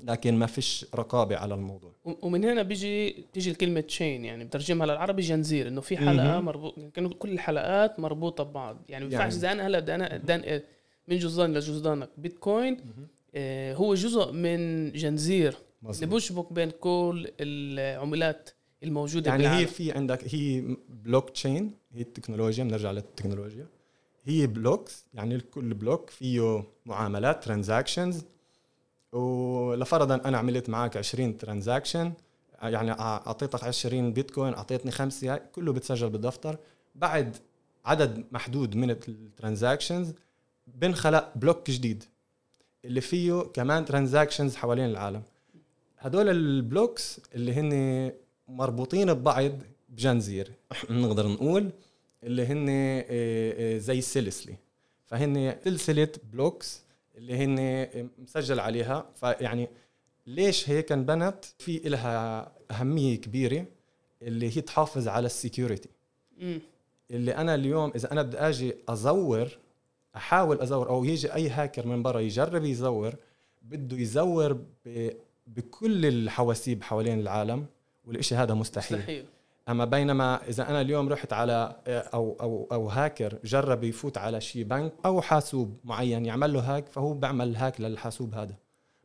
لكن 0.00 0.34
ما 0.34 0.46
فيش 0.46 0.86
رقابة 0.94 1.36
على 1.36 1.54
الموضوع. 1.54 1.92
ومن 2.04 2.44
هنا 2.44 2.62
بيجي 2.62 3.24
تيجي 3.32 3.50
الكلمة 3.50 3.80
chain 3.80 4.24
يعني 4.24 4.44
بترجمها 4.44 4.86
للعربي 4.86 5.22
جنزير 5.22 5.68
إنه 5.68 5.80
في 5.80 5.96
حلقة 5.96 6.40
مربوط 6.40 6.74
يعني 6.78 7.08
كل 7.08 7.32
الحلقات 7.32 8.00
مربوطة 8.00 8.44
ببعض. 8.44 8.76
يعني 8.88 9.04
ما 9.04 9.12
ينفعش 9.12 9.32
يعني 9.32 9.36
إذا 9.36 9.52
أنا 9.52 9.66
هلا 9.66 9.78
بدي 9.78 9.94
أنا 9.94 10.16
من 11.08 11.18
جزدان 11.18 11.54
لجزدانك 11.54 12.10
بيتكوين 12.18 12.76
آه 13.34 13.74
هو 13.74 13.94
جزء 13.94 14.32
من 14.32 14.92
جنزير 14.92 15.56
اللي 15.90 16.06
بيشبك 16.06 16.52
بين 16.52 16.70
كل 16.70 17.30
العملات 17.40 18.50
الموجودة 18.82 19.30
يعني 19.30 19.42
بالعالم. 19.42 19.60
هي 19.60 19.66
في 19.66 19.92
عندك 19.92 20.34
هي 20.34 20.76
بلوك 20.88 21.30
تشين 21.30 21.70
هي 21.92 22.00
التكنولوجيا. 22.00 22.64
بنرجع 22.64 22.90
للتكنولوجيا. 22.90 23.66
هي 24.24 24.46
blocks 24.46 25.04
يعني 25.14 25.40
كل 25.40 25.74
block 25.74 26.10
فيه 26.10 26.64
معاملات 26.86 27.44
transactions 27.44 28.24
ولفرضا 29.12 30.14
أنا 30.14 30.38
عملت 30.38 30.68
معك 30.68 30.96
20 30.96 31.38
transaction 31.38 32.12
يعني 32.62 32.90
أعطيتك 32.92 33.64
20 33.64 34.12
بيتكوين 34.12 34.54
أعطيتني 34.54 34.90
خمسة 34.90 35.36
كله 35.36 35.72
بتسجل 35.72 36.10
بالدفتر. 36.10 36.58
بعد 36.94 37.36
عدد 37.84 38.24
محدود 38.32 38.76
من 38.76 38.90
ال 38.90 39.00
transactions 39.00 40.14
بنخلق 40.74 41.32
block 41.36 41.70
جديد 41.70 42.04
اللي 42.84 43.00
فيه 43.00 43.42
كمان 43.42 43.84
transactions 43.84 44.56
حوالين 44.56 44.84
العالم. 44.84 45.22
هدول 45.98 46.28
ال 46.28 46.41
blocks 46.41 47.20
اللي 47.34 47.52
هن 47.52 48.12
مربوطين 48.48 49.14
ببعض 49.14 49.52
بجنزير 49.88 50.52
نقدر 50.90 51.28
نقول 51.28 51.70
اللي 52.24 52.46
هن 52.46 52.66
آه، 52.68 53.04
آه، 53.10 53.78
زي 53.78 54.00
سلسله 54.00 54.56
فهن 55.06 55.56
سلسلة 55.64 56.08
blocks 56.32 56.82
اللي 57.16 57.36
هن 57.36 57.88
مسجل 58.18 58.60
عليها. 58.60 59.06
فيعني 59.14 59.68
ليش 60.26 60.70
هيك 60.70 60.92
انبنت؟ 60.92 61.44
في 61.58 61.86
إلها 61.86 62.52
أهمية 62.70 63.20
كبيرة 63.20 63.66
اللي 64.22 64.56
هي 64.56 64.60
تحافظ 64.60 65.08
على 65.08 65.26
ال 65.26 65.33
security 65.33 65.88
اللي 67.10 67.36
أنا 67.36 67.54
اليوم 67.54 67.92
إذا 67.94 68.12
أنا 68.12 68.22
بدي 68.22 68.38
أجي 68.38 68.74
أزور 68.88 69.58
أحاول 70.18 70.60
أزور 70.60 70.88
أو 70.88 71.04
يجي 71.04 71.34
أي 71.34 71.48
هاكر 71.48 71.86
من 71.86 72.02
برا 72.02 72.20
يجرب 72.20 72.64
يزور 72.64 73.14
بده 73.62 73.96
يزور 73.96 74.58
بكل 75.46 76.06
الحواسيب 76.06 76.82
حوالين 76.82 77.20
العالم 77.20 77.66
والإشي 78.04 78.34
هذا 78.34 78.54
مستحيل, 78.54 78.98
مستحيل. 78.98 79.24
أما 79.68 79.84
بينما 79.84 80.48
إذا 80.48 80.70
أنا 80.70 80.80
اليوم 80.80 81.08
رحت 81.08 81.32
على 81.32 81.76
أو 81.88 82.36
أو 82.40 82.68
أو 82.72 82.88
هاكر 82.88 83.38
جرب 83.44 83.84
يفوت 83.84 84.18
على 84.18 84.40
شي 84.40 84.64
بنك 84.64 84.92
أو 85.04 85.20
حاسوب 85.20 85.76
معين 85.84 86.26
يعمل 86.26 86.52
له 86.52 86.60
hack 86.60 86.88
فهو 86.88 87.14
بيعمل 87.14 87.56
hack 87.56 87.80
للحاسوب 87.80 88.34
هذا. 88.34 88.54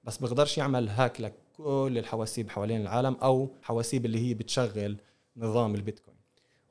بس 0.03 0.17
بيقدرش 0.17 0.57
يعمل 0.57 0.89
hack 0.89 1.21
لكل 1.21 1.97
الحواسيب 1.97 2.49
حوالين 2.49 2.81
العالم 2.81 3.15
أو 3.23 3.49
حواسيب 3.61 4.05
اللي 4.05 4.29
هي 4.29 4.33
بتشغل 4.33 4.97
نظام 5.37 5.75
البيتكوين. 5.75 6.17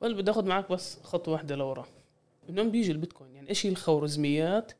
وائل 0.01 0.15
بدي 0.15 0.31
آخذ 0.31 0.45
معك 0.45 0.71
بس 0.71 0.99
خطوة 1.03 1.33
واحدة 1.33 1.55
لورا. 1.55 1.85
من 2.49 2.71
بيجي 2.71 2.91
البيتكوين. 2.91 3.35
يعني 3.35 3.49
إيش 3.49 3.65
هي 3.65 3.69
الخوارزميات 3.69 4.71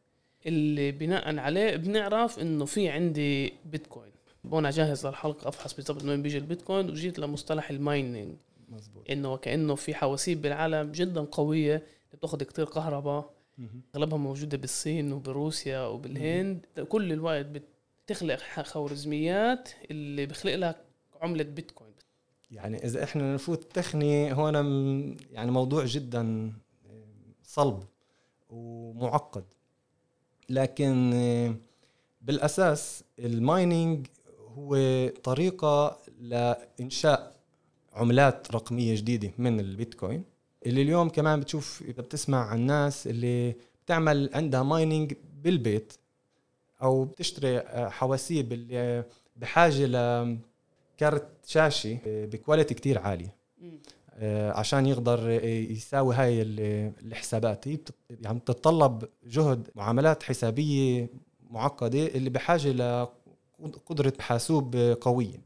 اللي 0.46 0.91
بناء 0.91 1.38
عليه 1.38 1.75
بنعرف 1.75 2.39
إنه 2.39 2.65
في 2.65 2.89
عندي 2.89 3.53
بيتكوين؟ 3.65 4.12
وأنا 4.43 4.72
جاهز 4.72 5.08
للحلقة 5.08 5.48
أفحص 5.48 5.74
بالضبط 5.74 6.03
من 6.03 6.10
وين 6.10 6.22
بيجي 6.22 6.38
البيتكوين 6.38 6.89
واجيت 6.90 7.20
لمصطلح 7.20 7.70
ال 7.70 7.78
mining. 7.78 8.36
مزبوط. 8.70 9.10
إنه 9.10 9.38
كأنه 9.38 9.75
في 9.75 9.93
حواسيب 9.93 10.41
بالعالم 10.41 10.91
جدا 10.91 11.22
قوية 11.22 11.84
بتأخذ 12.13 12.43
كتير 12.43 12.65
كهرباء. 12.65 13.34
أغلبها 13.96 14.17
موجودة 14.17 14.58
بالصين 14.58 15.13
وبروسيا 15.13 15.79
وبالهند. 15.79 16.65
كل 16.89 17.12
الوقت 17.12 17.46
بتخلق 18.05 18.38
خوارزميات 18.62 19.70
اللي 19.91 20.25
بخلق 20.25 20.55
لك 20.55 20.77
عملة 21.22 21.43
بيتكوين. 21.43 21.93
يعني 22.51 22.86
إذا 22.86 23.03
إحنا 23.03 23.34
نفوت 23.34 23.63
تقني 23.63 24.34
هون 24.34 24.55
يعني 25.32 25.51
موضوع 25.51 25.86
جدا 25.86 26.53
صلب 27.54 27.84
ومعقد. 28.50 29.44
لكن 30.50 31.12
بالأساس 32.22 33.04
المايننج 33.20 34.08
هو 34.58 34.78
طريقة 35.24 35.98
لإنشاء 36.22 37.36
عملات 37.94 38.52
رقمية 38.52 38.96
جديدة 38.96 39.32
من 39.38 39.60
البيتكوين 39.60 40.24
اللي 40.66 40.82
اليوم 40.82 41.10
كمان 41.10 41.40
بتشوف 41.40 41.82
إذا 41.88 42.02
بتسمع 42.02 42.48
عن 42.48 42.58
الناس 42.58 43.08
اللي 43.08 43.56
بتعمل 43.86 44.30
عندها 44.34 44.64
mining 44.63 45.13
بالبيت 45.44 45.94
أو 46.82 47.06
بتشتري 47.06 47.58
آه، 47.58 47.90
حواسيب 47.90 48.54
اللي 48.54 49.04
بحاجة 49.38 49.86
ل 49.86 50.21
كارت 50.21 51.28
شاشة 51.46 51.98
ب 52.06 52.14
quality 52.14 52.74
كتير 52.74 53.00
عالية. 53.00 53.36
آه، 53.64 54.03
عشان 54.51 54.86
يقدر 54.86 55.29
يساوي 55.43 56.15
هاي 56.15 56.41
الحسابات. 56.41 57.67
هي 57.67 57.77
يعني 58.10 58.39
بتتطلب 58.39 59.03
جهد 59.25 59.70
معاملات 59.75 60.24
حسابية 60.24 61.10
معقدة 61.51 62.08
اللي 62.08 62.29
بحاجة 62.29 62.72
لقدره 63.60 64.13
حاسوب 64.20 64.75
قوية. 65.01 65.41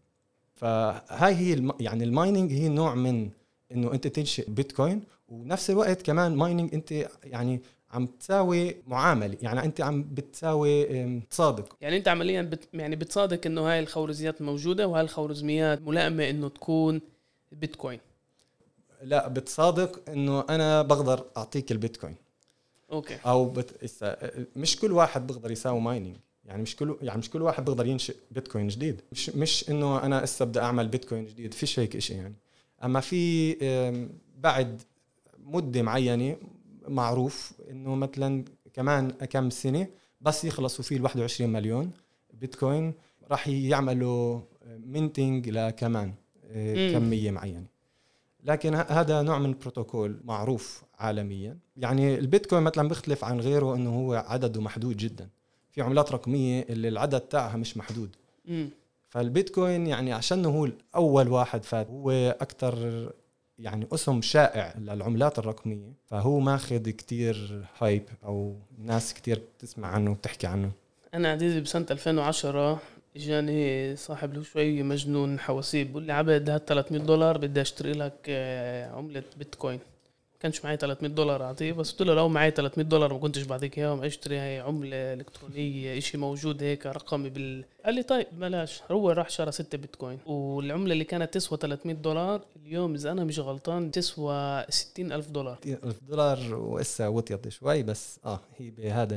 فهاي 0.55 1.35
هي 1.35 1.53
الم... 1.53 1.71
يعني 1.79 2.03
ال 2.03 2.10
mining 2.10 2.51
هي 2.51 2.69
نوع 2.69 2.95
من 2.95 3.29
إنه 3.71 3.93
أنت 3.93 4.07
تنشئ 4.07 4.49
بيتكوين 4.49 5.03
ونفس 5.29 5.69
الوقت 5.69 6.01
كمان 6.01 6.35
mining 6.35 6.73
أنت 6.73 6.91
يعني 7.23 7.61
عم 7.91 8.05
تساوي 8.05 8.75
معاملة. 8.87 9.37
يعني 9.41 9.65
أنت 9.65 9.81
عم 9.81 10.03
بتساوي 10.03 11.19
تصادق. 11.29 11.77
يعني 11.81 11.97
أنت 11.97 12.07
عمليا 12.07 12.41
بت 12.41 12.69
يعني 12.73 12.95
بتصادق 12.95 13.45
إنه 13.45 13.61
هاي 13.61 13.79
الخوارزميات 13.79 14.41
موجودة 14.41 14.87
وهاي 14.87 15.01
الخوارزميات 15.01 15.81
ملائمة 15.81 16.29
إنه 16.29 16.47
تكون 16.47 17.01
بيتكوين. 17.51 17.99
لا 19.01 19.27
بتصادق 19.27 20.09
إنه 20.09 20.45
أنا 20.49 20.81
بقدر 20.81 21.25
أعطيك 21.37 21.71
البيتكوين. 21.71 22.15
okay. 22.91 23.17
أو 23.25 23.45
بت... 23.45 23.93
مش 24.55 24.79
كل 24.79 24.91
واحد 24.91 25.27
بيقدر 25.27 25.51
يساوي 25.51 25.79
mining 25.81 26.15
يعني 26.45 26.61
مش 26.61 26.75
كل 26.75 26.97
يعني 27.01 27.19
مش 27.19 27.29
كل 27.29 27.41
واحد 27.41 27.65
بيقدر 27.65 27.85
ينشئ 27.85 28.15
بيتكوين 28.31 28.67
جديد. 28.67 29.01
مش 29.11 29.29
مش 29.29 29.69
إنه 29.69 30.03
أنا 30.03 30.23
هسه 30.23 30.45
بدي 30.45 30.59
أعمل 30.59 30.87
بيتكوين 30.87 31.25
جديد 31.25 31.53
فيش 31.53 31.79
هيك 31.79 31.99
شيء 31.99 32.17
يعني. 32.17 32.35
أما 32.83 32.99
في 32.99 33.53
بعد 34.37 34.81
مدة 35.39 35.81
معينة 35.81 36.35
معروف 36.87 37.53
إنه 37.69 37.95
مثلا 37.95 38.45
كمان 38.73 39.11
كم 39.11 39.49
سنة 39.49 39.87
بس 40.21 40.45
يخلصوا 40.45 40.83
فيه 40.83 40.97
ال 40.97 41.03
21 41.03 41.49
مليون 41.49 41.91
بيتكوين 42.33 42.93
راح 43.31 43.47
يعملوا 43.47 44.41
minting 44.85 45.49
لكمان 45.49 46.13
آه، 46.51 46.93
كمية 46.93 47.31
معينة. 47.31 47.65
لكن 48.43 48.75
هذا 48.75 49.21
نوع 49.21 49.39
من 49.39 49.55
بروتوكول 49.61 50.19
معروف 50.23 50.83
عالميا. 50.99 51.57
يعني 51.77 52.19
البيتكوين 52.19 52.63
مثلا 52.63 52.87
بيختلف 52.87 53.23
عن 53.23 53.39
غيره 53.39 53.75
إنه 53.75 53.95
هو 53.95 54.13
عدده 54.13 54.61
محدود 54.61 54.97
جدا. 54.97 55.29
في 55.71 55.81
عملات 55.81 56.11
رقمية 56.11 56.65
اللي 56.69 56.87
العدد 56.87 57.19
تاعها 57.21 57.57
مش 57.57 57.77
محدود. 57.77 58.15
م. 58.45 58.65
فالبيتكوين 59.09 59.87
يعني 59.87 60.13
عشان 60.13 60.45
هو 60.45 60.69
اول 60.95 61.27
واحد 61.27 61.63
فات 61.65 61.87
هو 61.87 62.11
أكثر 62.41 63.09
يعني 63.59 63.87
اسم 63.93 64.21
شائع 64.21 64.73
للعملات 64.77 65.39
الرقمية 65.39 65.93
فهو 66.05 66.39
ماخذ 66.39 66.89
كتير 66.89 67.65
هايب 67.79 68.03
أو 68.25 68.55
ناس 68.77 69.13
كتير 69.13 69.41
بتسمع 69.57 69.87
عنه 69.87 70.11
وبتحكي 70.11 70.47
عنه. 70.47 70.71
أنا 71.13 71.31
عزيزي 71.31 71.61
بسنة 71.61 71.85
2010 71.91 72.79
اجاني 73.21 73.95
صاحب 73.95 74.33
له 74.33 74.43
شوي 74.43 74.83
مجنون 74.83 75.39
حواسيب 75.39 75.91
بقول 75.91 76.03
لي 76.03 76.13
عبد 76.13 76.49
هات 76.49 76.67
300 76.69 77.01
دولار 77.01 77.37
بدي 77.37 77.61
أشتري 77.61 77.91
لك 77.91 78.13
آه، 78.29 78.91
عملة 78.91 79.23
بيتكوين. 79.37 79.79
كانش 80.39 80.65
معي 80.65 80.77
300 80.77 81.11
دولار 81.11 81.43
أعطيه 81.43 81.73
بس 81.73 81.91
قلت 81.91 82.01
له 82.01 82.13
لو 82.13 82.29
معي 82.29 82.51
300 82.51 82.85
دولار 82.87 83.13
ما 83.13 83.19
كنتش 83.19 83.43
بعطيك 83.43 83.77
إياهم 83.79 84.03
أشتري 84.03 84.37
هاي 84.37 84.59
عملة 84.59 85.13
إلكترونية 85.13 85.99
شيء 85.99 86.19
موجود 86.19 86.63
هيك 86.63 86.85
رقمي 86.85 87.29
بال. 87.29 87.65
قال 87.85 87.95
لي 87.95 88.03
طيب 88.03 88.27
بلاش. 88.33 88.81
هو 88.91 89.09
راح 89.11 89.29
شرى 89.29 89.51
6 89.51 89.77
بيتكوين. 89.77 90.19
والعملة 90.25 90.93
اللي 90.93 91.03
كانت 91.03 91.33
تسوى 91.33 91.57
300 91.61 91.95
دولار 91.95 92.41
اليوم 92.55 92.93
إذا 92.93 93.11
أنا 93.11 93.23
مش 93.23 93.39
غلطان 93.39 93.91
تسوى 93.91 94.65
60 94.69 95.11
ألف 95.11 95.29
دولار. 95.29 95.57
60 95.61 95.77
ألف 95.83 96.03
دولار 96.03 96.55
وإسا 96.55 97.07
وطيت 97.07 97.49
شوي 97.49 97.83
بس 97.83 98.19
آه 98.25 98.39
هي 98.57 98.69
بهذا 98.69 99.15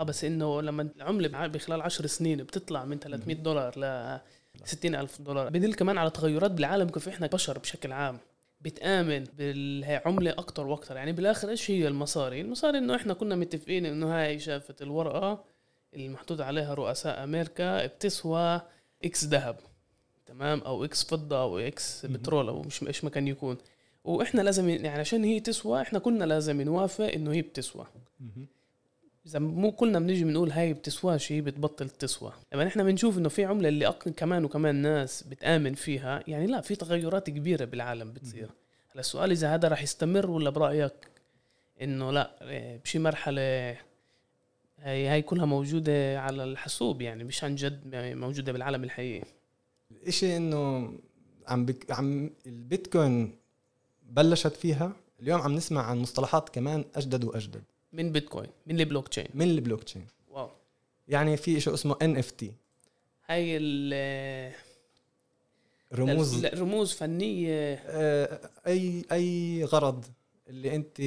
آه 0.00 0.04
بس 0.04 0.24
إنه 0.24 0.62
لما 0.62 0.88
العملة 0.96 1.46
بخلال 1.46 1.82
10 1.82 2.06
سنين 2.06 2.42
بتطلع 2.42 2.84
من 2.84 2.98
300 2.98 3.36
دولار 3.36 3.78
ل 3.78 4.18
60 4.64 4.94
ألف 4.94 5.22
دولار 5.22 5.48
بتدل 5.48 5.74
كمان 5.74 5.98
على 5.98 6.10
تغيرات 6.10 6.50
بالعالم 6.50 6.88
كيف 6.88 7.08
إحنا 7.08 7.26
بشر 7.26 7.58
بشكل 7.58 7.92
عام 7.92 8.18
بتآمن 8.60 9.24
بالعملة 9.38 10.30
أكتر 10.30 10.66
وأكتر. 10.66 10.96
يعني 10.96 11.12
بالآخر 11.12 11.48
إيش 11.48 11.70
هي 11.70 11.88
المصاري؟ 11.88 12.40
المصاري 12.40 12.78
إنه 12.78 12.96
إحنا 12.96 13.14
كنا 13.14 13.36
متفقين 13.36 13.86
إنه 13.86 14.18
هاي 14.18 14.38
شقفة 14.38 14.74
الورقة 14.80 15.44
اللي 15.94 16.08
محطوط 16.08 16.40
عليها 16.40 16.74
رؤساء 16.74 17.24
أمريكا 17.24 17.86
بتسوى 17.86 18.60
X 19.04 19.24
ذهب 19.24 19.56
تمام؟ 20.26 20.60
أو 20.60 20.84
X 20.84 21.04
فضة 21.04 21.40
أو 21.42 21.58
X 21.58 22.06
بترول 22.06 22.48
أو 22.48 22.62
مش 22.62 22.82
إيش 22.82 23.04
ما 23.04 23.10
كان 23.10 23.28
يكون. 23.28 23.56
وإحنا 24.04 24.40
لازم 24.40 24.68
يعني 24.68 25.00
عشان 25.00 25.24
هي 25.24 25.40
تسوى 25.40 25.80
إحنا 25.82 25.98
كنا 25.98 26.24
لازم 26.24 26.62
نوافق 26.62 27.04
إنه 27.04 27.32
هي 27.32 27.42
بتسوى. 27.42 27.86
إذا 29.26 29.38
مو 29.38 29.72
كلنا 29.72 29.98
بنيجي 29.98 30.24
بنقول 30.24 30.50
هاي 30.50 30.72
بتسواش 30.72 31.32
هي 31.32 31.40
بتبطل 31.40 31.90
تسوى. 31.90 32.32
لما 32.52 32.64
نحن 32.64 32.84
بنشوف 32.84 33.18
إنه 33.18 33.28
في 33.28 33.44
عملة 33.44 33.68
اللي 33.68 33.92
كمان 33.92 34.44
وكمان 34.44 34.74
ناس 34.74 35.22
بتآمن 35.22 35.74
فيها 35.74 36.24
يعني 36.28 36.46
لا 36.46 36.60
في 36.60 36.76
تغيرات 36.76 37.30
كبيرة 37.30 37.64
بالعالم 37.64 38.12
بتصير. 38.12 38.50
هلا 38.90 39.00
السؤال 39.00 39.30
إذا 39.30 39.54
هذا 39.54 39.68
راح 39.68 39.82
يستمر 39.82 40.30
ولا 40.30 40.50
برأيك 40.50 40.92
إنه 41.82 42.10
لا 42.10 42.50
إيه، 42.50 42.80
بشي 42.84 42.98
مرحلة 42.98 43.42
هي 44.78 45.08
هاي 45.08 45.22
كلها 45.22 45.44
موجودة 45.44 46.20
على 46.20 46.44
الحاسوب 46.44 47.02
يعني 47.02 47.24
مش 47.24 47.44
عن 47.44 47.54
جد 47.54 47.80
موجودة 47.94 48.52
بالعالم 48.52 48.84
الحقيقي؟ 48.84 49.24
الشيء 50.06 50.36
إنه 50.36 50.92
عم 51.46 51.66
بك 51.66 51.90
عم 51.90 52.30
البيتكوين 52.46 53.36
بلشت 54.10 54.56
فيها 54.56 54.92
اليوم 55.20 55.40
عم 55.40 55.54
نسمع 55.54 55.82
عن 55.82 55.98
مصطلحات 55.98 56.48
كمان 56.48 56.84
أجدد 56.94 57.24
وأجدد. 57.24 57.62
من 57.92 58.12
بيتكوين 58.12 58.50
من 58.66 58.80
البلوك 58.80 59.08
تشين 59.08 59.26
من 59.34 59.50
البلوك 59.50 59.82
تشين 59.82 60.06
واو. 60.30 60.48
يعني 61.08 61.36
في 61.36 61.60
شيء 61.60 61.74
اسمه 61.74 61.96
NFT 62.02 62.52
هاي 63.26 63.56
ال 63.56 64.52
رموز. 65.94 66.44
لا، 66.44 66.54
رموز 66.54 66.92
فنية. 66.92 67.74
آه، 67.74 68.50
أي 68.66 69.04
أي 69.12 69.64
غرض 69.64 70.04
اللي 70.48 70.76
أنت 70.76 71.00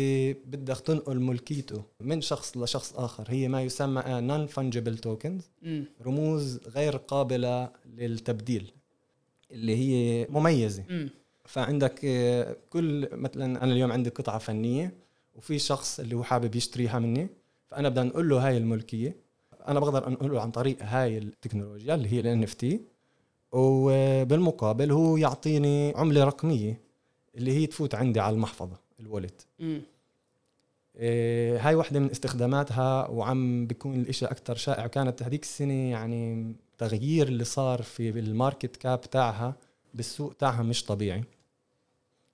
بدك 0.46 0.80
تنقل 0.80 1.20
ملكيته 1.20 1.84
من 2.00 2.22
شخص 2.22 2.58
لشخص 2.58 2.94
آخر 2.94 3.26
هي 3.28 3.48
ما 3.48 3.62
يسمى 3.62 4.04
non-fungible 4.08 4.98
tokens. 4.98 5.50
رموز 6.02 6.60
غير 6.68 6.98
قابلة 6.98 7.70
للتبديل 7.86 8.72
اللي 9.52 9.76
هي 9.76 10.28
مميزة. 10.30 10.84
مم. 10.90 11.10
فعندك 11.46 12.06
آه، 12.06 12.58
كل 12.70 13.10
مثلا 13.12 13.64
أنا 13.64 13.74
اليوم 13.74 13.92
عندي 13.92 14.10
قطعة 14.10 14.38
فنية. 14.38 14.94
وفي 15.40 15.60
شخص 15.60 16.00
اللي 16.00 16.16
هو 16.16 16.24
حابب 16.24 16.56
يشتريها 16.56 17.00
مني 17.00 17.30
فأنا 17.68 17.90
بدي 17.90 18.02
أنقل 18.02 18.30
له 18.30 18.48
هاي 18.48 18.58
الملكية. 18.58 19.16
أنا 19.68 19.80
بقدر 19.80 20.08
انقله 20.08 20.42
عن 20.42 20.52
طريق 20.52 20.78
هاي 20.82 21.18
التكنولوجيا 21.18 21.96
اللي 21.96 22.14
هي 22.14 22.20
ال 22.20 22.48
NFT 22.48 22.66
وبالمقابل 23.52 24.92
هو 24.92 25.18
يعطيني 25.18 25.94
عملة 25.96 26.24
رقمية 26.24 26.82
اللي 27.36 27.52
هي 27.52 27.68
تفوت 27.68 27.96
عندي 27.96 28.20
على 28.20 28.34
المحفظة 28.34 28.78
ال 29.00 29.07
wallet 29.07 29.48
مم. 29.60 29.82
إيه، 30.96 31.68
هاي 31.68 31.76
واحدة 31.76 32.00
من 32.00 32.12
استخداماتها 32.12 33.08
وعم 33.08 33.68
بيكون 33.68 33.96
الإشي 33.96 34.26
أكثر 34.26 34.56
شائع. 34.56 34.88
كانت 34.88 35.24
هذيك 35.24 35.44
السنة 35.44 35.92
يعني 35.92 36.54
تغيير 36.78 37.28
اللي 37.28 37.44
صار 37.44 37.82
في 37.82 38.10
ال 38.10 38.19
market 38.19 38.76
cap 38.76 39.02
تاعها 39.02 39.56
بالسوق 39.94 40.34
تاعها 40.34 40.64
مش 40.64 40.86
طبيعي. 40.86 41.24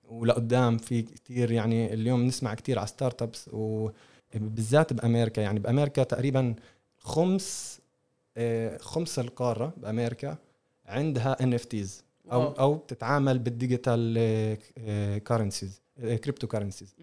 ولقدام 0.08 0.78
في 0.78 1.02
كتير 1.02 1.52
يعني 1.52 1.94
اليوم 1.94 2.26
نسمع 2.26 2.54
كتير 2.54 2.78
على 2.78 2.86
startups 2.86 3.50
وبالذات 3.52 4.92
بأمريكا 4.92 5.40
يعني 5.40 5.58
بأمريكا 5.58 6.02
تقريبا 6.02 6.54
خمس 6.98 7.80
إيه، 8.36 8.78
خمس 8.78 9.18
القارة 9.18 9.72
بأمريكا 9.76 10.36
عندها 10.86 11.42
NFTs 11.42 12.04
أو 12.32 12.40
wow. 12.40 12.52
أو 12.52 12.74
بتتعامل 12.74 13.38
بال 13.38 14.58
digital 15.24 15.80
currencies 16.00 16.46
cryptocurrencies. 16.46 16.94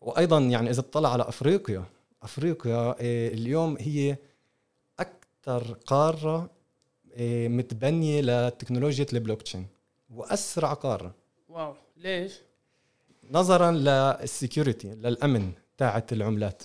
وأيضا 0.00 0.38
يعني 0.38 0.70
إذا 0.70 0.80
اطلع 0.80 1.12
على 1.12 1.22
أفريقيا 1.22 1.84
أفريقيا 2.22 3.00
إيه، 3.00 3.34
اليوم 3.34 3.76
هي 3.80 4.16
أكثر 5.00 5.76
قارة 5.86 6.50
إيه، 7.16 7.48
متبنية 7.48 8.20
لتكنولوجيا 8.20 9.06
البلوك 9.12 9.42
تشين 9.42 9.66
وأسرع 10.10 10.72
قارة 10.72 11.14
wow 11.48 11.74
ليش؟ 12.02 12.32
نظرا 13.30 13.70
لل 13.70 13.94
security 13.94 14.88
للأمن 14.88 15.52
تاعت 15.78 16.12
العملات. 16.12 16.62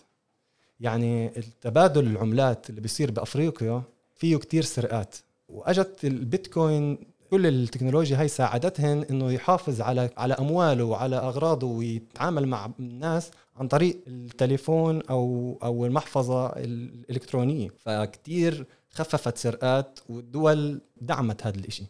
يعني 0.79 1.38
التبادل 1.38 2.08
العملات 2.08 2.70
اللي 2.70 2.82
بيصير 2.82 3.12
بأفريقيا 3.12 3.84
فيه 4.15 4.38
كتير 4.38 4.63
سرقات. 4.63 5.15
وأجت 5.50 6.06
البيتكوين 6.06 6.98
كل 7.29 7.46
التكنولوجيا 7.48 8.20
هاي 8.20 8.27
ساعدتهن 8.27 9.06
إنه 9.10 9.32
يحافظ 9.32 9.82
على 9.82 10.10
على 10.17 10.34
أمواله 10.34 10.84
وعلى 10.84 11.15
أغراضه 11.15 11.67
ويتعامل 11.67 12.48
مع 12.48 12.72
الناس 12.79 13.32
عن 13.56 13.67
طريق 13.67 14.00
التليفون 14.08 15.01
أو 15.10 15.58
أو 15.63 15.86
المحفظة 15.86 16.48
الإلكترونية. 16.48 17.70
فكتير 17.77 18.65
خففت 18.89 19.38
سرقات 19.38 20.00
والدول 20.10 20.82
دعمت 21.01 21.46
هذا 21.48 21.58
الإشي. 21.58 21.84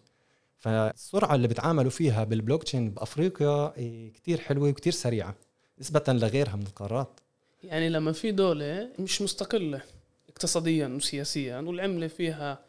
فالسرعة 0.67 1.35
اللي 1.35 1.47
بتعاملوا 1.47 1.91
فيها 1.91 2.23
بالبلوك 2.23 2.63
تشين 2.63 2.89
بأفريقيا 2.91 3.73
إيه، 3.77 4.13
كتير 4.13 4.37
حلوة 4.39 4.69
وكتير 4.69 4.93
سريعة 4.93 5.35
نسبة 5.79 6.03
لغيرها 6.07 6.55
من 6.55 6.61
القارات. 6.61 7.19
يعني 7.63 7.89
لما 7.89 8.11
في 8.11 8.31
دولة 8.31 8.89
مش 8.99 9.21
مستقلة 9.21 9.81
اقتصاديا 10.29 10.87
وسياسيا 10.87 11.57
والعملة 11.59 12.07
فيها 12.07 12.59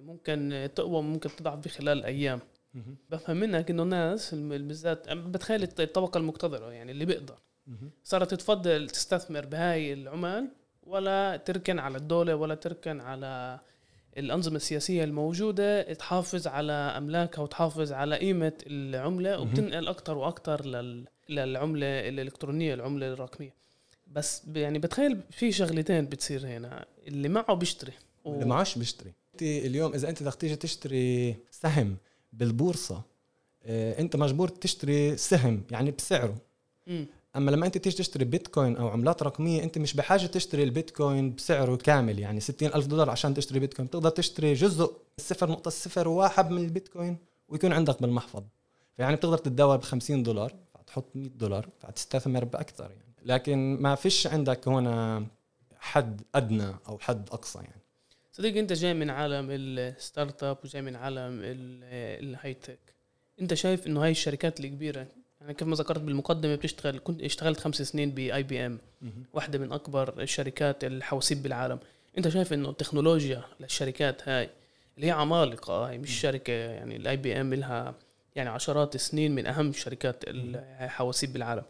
ممكن 0.00 0.68
تقوى 0.74 1.02
ممكن 1.02 1.30
تضعف 1.36 1.58
بخلال 1.64 2.04
أيام. 2.04 2.40
بفهم 3.10 3.36
منك 3.36 3.70
إنه 3.70 3.82
ناس 3.82 4.32
الم- 4.34 4.68
بالذات 4.68 5.12
بتخيل 5.12 5.62
الط- 5.62 5.80
الطبقة 5.80 6.18
المقتدرة 6.18 6.72
يعني 6.72 6.92
اللي 6.92 7.04
بيقدر. 7.04 7.38
صارت 8.04 8.34
تفضل 8.34 8.90
تستثمر 8.90 9.44
بهاي 9.46 9.92
العمال 9.92 10.48
ولا 10.82 11.36
تركن 11.36 11.78
على 11.78 11.96
الدولة 11.98 12.36
ولا 12.36 12.54
تركن 12.54 13.00
على 13.00 13.60
الأنظمة 14.18 14.56
السياسية 14.56 15.04
الموجودة 15.04 15.92
تحافظ 15.92 16.46
على 16.46 16.72
أملاكها 16.72 17.42
وتحافظ 17.42 17.92
على 17.92 18.16
قيمة 18.16 18.52
العملة. 18.66 19.40
وبتنقل 19.40 19.88
أكتر 19.88 20.18
وأكتر 20.18 20.66
لل... 20.66 21.04
للعملة 21.28 21.86
الإلكترونية 22.08 22.74
العملة 22.74 23.12
الرقمية 23.12 23.54
بس 24.12 24.42
يعني 24.54 24.78
بتخيل 24.78 25.20
في 25.30 25.52
شغلتين 25.52 26.06
بتصير 26.06 26.46
هنا 26.46 26.84
اللي 27.06 27.28
معه 27.28 27.54
بيشتري 27.54 27.92
و- 28.24 28.34
اللي 28.34 28.44
معاش 28.44 28.78
بيشتري 28.78 29.12
أنت 29.32 29.42
اليوم 29.42 29.94
إذا 29.94 30.08
أنت 30.08 30.22
بدك 30.22 30.34
تيجي 30.34 30.56
تشتري 30.56 31.36
سهم 31.50 31.96
بالبورصة 32.32 33.02
آه، 33.66 34.00
أنت 34.00 34.16
مجبور 34.16 34.48
تشتري 34.48 35.16
سهم 35.16 35.62
يعني 35.70 35.90
بسعره. 35.90 36.36
أما 37.36 37.50
لما 37.50 37.66
أنت 37.66 37.78
تيجي 37.78 37.96
تشتري 37.96 38.24
بيتكوين 38.24 38.76
أو 38.76 38.88
عملات 38.88 39.22
رقمية 39.22 39.62
أنت 39.62 39.78
مش 39.78 39.94
بحاجة 39.94 40.26
تشتري 40.26 40.62
البيتكوين 40.62 41.34
بسعره 41.34 41.76
كامل 41.76 42.18
يعني 42.18 42.40
60 42.40 42.68
ألف 42.74 42.86
دولار 42.86 43.10
عشان 43.10 43.34
تشتري 43.34 43.58
بيتكوين. 43.58 43.86
بتقدر 43.86 44.10
تشتري 44.10 44.52
جزء 44.54 44.92
0.01 45.20 46.40
من 46.50 46.64
البيتكوين 46.64 47.16
ويكون 47.48 47.72
عندك 47.72 48.02
بالمحفظة. 48.02 48.44
فيعني 48.96 49.16
بتقدر 49.16 49.38
تتداول 49.38 49.78
ب 49.78 49.82
50 49.82 50.22
دولار 50.22 50.54
فتحط 50.74 51.04
100 51.14 51.28
دولار 51.28 51.68
فتستثمر 51.80 52.44
بأكثر 52.44 52.84
يعني. 52.90 53.14
لكن 53.24 53.76
ما 53.80 53.94
فيش 53.94 54.26
عندك 54.26 54.68
هنا 54.68 55.26
حد 55.78 56.20
أدنى 56.34 56.74
أو 56.88 56.98
حد 56.98 57.28
أقصى 57.32 57.58
يعني. 57.58 57.80
صديقي 58.32 58.60
أنت 58.60 58.72
جاي 58.72 58.94
من 58.94 59.10
عالم 59.10 59.46
ال 59.50 60.42
start-up 60.42 60.58
وجاي 60.64 60.82
من 60.82 60.96
عالم 60.96 61.40
ال- 61.42 62.24
ال 62.24 62.54
high-tech 62.54 62.78
أنت 63.40 63.54
شايف 63.54 63.86
إنه 63.86 64.04
هاي 64.04 64.10
الشركات 64.10 64.60
الكبيرة 64.60 65.06
يعني 65.44 65.54
كيف 65.54 65.68
ما 65.68 65.76
ذكرت 65.76 66.00
بالمقدمة 66.00 66.54
بتشتغل 66.54 67.00
كنت 67.04 67.22
اشتغلت 67.22 67.60
خمس 67.60 67.82
سنين 67.82 68.10
ب 68.10 68.42
IBM 68.42 68.78
واحدة 69.32 69.58
من 69.58 69.72
أكبر 69.72 70.22
الشركات 70.22 70.84
الحواسيب 70.84 71.42
بالعالم. 71.42 71.78
أنت 72.18 72.28
شايف 72.28 72.52
إنه 72.52 72.70
التكنولوجيا 72.70 73.42
للشركات 73.60 74.28
هاي 74.28 74.50
اللي 74.96 75.06
هي 75.06 75.10
عمالقة 75.10 75.88
هاي 75.88 75.98
مش 75.98 76.20
شركة 76.20 76.52
يعني 76.52 76.96
ال 76.96 77.16
IBM 77.16 77.54
لها 77.54 77.94
يعني 78.36 78.50
عشرات 78.50 78.94
السنين 78.94 79.34
من 79.34 79.46
أهم 79.46 79.72
شركات 79.72 80.16
الحواسيب 80.26 81.32
بالعالم. 81.32 81.62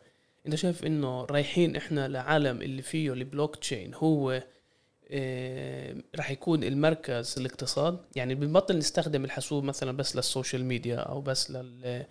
أنت 0.47 0.55
شايف 0.55 0.85
إنه 0.85 1.25
رايحين 1.25 1.77
إحنا 1.77 2.09
لعالم 2.09 2.63
اللي 2.63 2.83
فيه 2.83 3.13
البلوك 3.13 3.57
تشين 3.57 3.95
هو 3.95 4.43
آه، 5.11 5.97
راح 6.17 6.31
يكون 6.31 6.65
المركز 6.65 7.35
الاقتصاد؟ 7.39 7.99
يعني 8.17 8.35
بنبطل 8.35 8.79
نستخدم 8.79 9.25
الحاسوب 9.25 9.65
مثلا 9.65 9.97
بس 9.97 10.17
لل 10.17 10.29
social 10.29 10.65
media 10.65 10.97
أو 10.97 11.21
بس 11.21 11.51
لل 11.51 12.07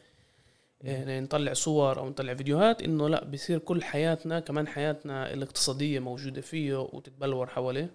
آه، 0.86 1.20
نطلع 1.20 1.54
صور 1.54 2.00
أو 2.00 2.10
نطلع 2.10 2.34
فيديوهات 2.34 2.82
إنه 2.82 3.10
لا 3.10 3.26
بصير 3.26 3.60
كل 3.60 3.84
حياتنا 3.84 4.40
كمان 4.40 4.68
حياتنا 4.68 5.34
الاقتصادية 5.34 6.00
موجودة 6.00 6.42
فيه 6.42 6.78
وتتبلور 6.78 7.48
حواليه. 7.48 7.92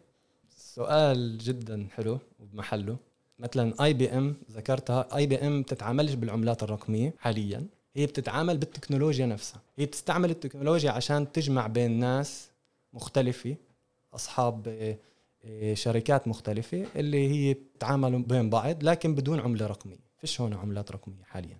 سؤال 0.50 1.38
جدا 1.38 1.86
حلو 1.90 2.18
وبمحله. 2.40 2.96
مثلا 3.38 3.84
اي 3.84 3.92
بي 3.94 4.08
ام 4.08 4.36
ذكرتها 4.50 5.16
اي 5.16 5.26
بي 5.26 5.36
ام 5.36 5.62
بتتعاملش 5.62 6.12
بالعملات 6.14 6.62
الرقمية 6.62 7.14
حاليا. 7.18 7.66
هي 7.94 8.06
بتتعامل 8.06 8.58
بالتكنولوجيا 8.58 9.26
نفسها. 9.26 9.60
هي 9.76 9.86
بتستعمل 9.86 10.30
التكنولوجيا 10.30 10.90
عشان 10.90 11.32
تجمع 11.32 11.66
بين 11.66 11.90
ناس 11.98 12.50
مختلفة 12.92 13.56
أصحاب 14.14 14.68
آه، 14.68 14.96
آه، 15.44 15.74
شركات 15.74 16.28
مختلفة 16.28 16.86
اللي 16.96 17.28
هي 17.28 17.54
بتتعاملوا 17.54 18.20
بين 18.20 18.50
بعض 18.50 18.84
لكن 18.84 19.14
بدون 19.14 19.40
عملة 19.40 19.66
رقمية. 19.66 20.08
فيش 20.18 20.40
هون 20.40 20.54
عملات 20.54 20.92
رقمية 20.92 21.24
حاليا. 21.24 21.58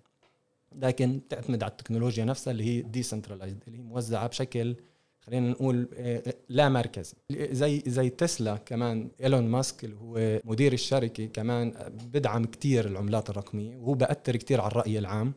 لكن 0.75 1.21
تعتمد 1.29 1.63
على 1.63 1.71
التكنولوجيا 1.71 2.25
نفسها 2.25 2.51
اللي 2.51 2.63
هي 2.63 2.81
decentralized 2.81 3.63
اللي 3.67 3.77
هي 3.77 3.81
موزعة 3.83 4.27
بشكل 4.27 4.75
خلينا 5.21 5.49
نقول 5.49 5.87
آه، 5.93 6.33
لا 6.49 6.69
مركزي. 6.69 7.13
زي 7.31 7.83
زي 7.87 8.09
تسلا 8.09 8.55
كمان 8.57 9.09
إيلون 9.23 9.47
ماسك 9.47 9.83
اللي 9.85 9.95
هو 9.95 10.41
مدير 10.45 10.73
الشركة 10.73 11.25
كمان 11.25 11.73
بدعم 12.13 12.45
كتير 12.45 12.87
العملات 12.87 13.29
الرقمية 13.29 13.77
وهو 13.77 13.93
بأثر 13.93 14.35
كتير 14.35 14.61
على 14.61 14.71
الرأي 14.71 14.99
العام 14.99 15.33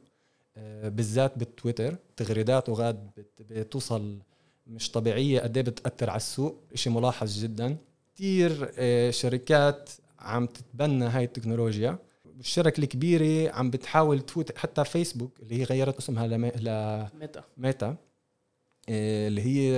آه، 0.57 0.89
بالذات 0.89 1.39
بالتويتر. 1.39 1.97
تغريداته 2.17 2.73
غاد 2.73 3.11
بت- 3.17 3.43
بتوصل 3.43 4.19
مش 4.67 4.91
طبيعية 4.91 5.41
قد 5.41 5.57
إيه 5.57 5.65
بتأثر 5.65 6.11
على 6.11 6.17
السوق. 6.17 6.57
شيء 6.75 6.93
ملاحظ 6.93 7.39
جدا. 7.43 7.77
كتير 8.15 8.73
آه، 8.79 9.11
شركات 9.11 9.91
عم 10.19 10.47
تتبنى 10.47 11.05
هاي 11.05 11.25
التكنولوجيا. 11.25 11.99
الشركة 12.43 12.81
الكبيرة 12.81 13.53
عم 13.53 13.71
بتحاول 13.71 14.21
تفوت 14.21 14.59
حتى 14.59 14.85
فيسبوك 14.85 15.41
اللي 15.43 15.61
هي 15.61 15.65
غيرت 15.65 15.99
اسمها 15.99 16.27
ل 16.27 16.39
ميتا 17.21 17.43
ميتا. 17.57 17.97
إيه، 18.89 19.29
اللي 19.29 19.43
هي 19.43 19.73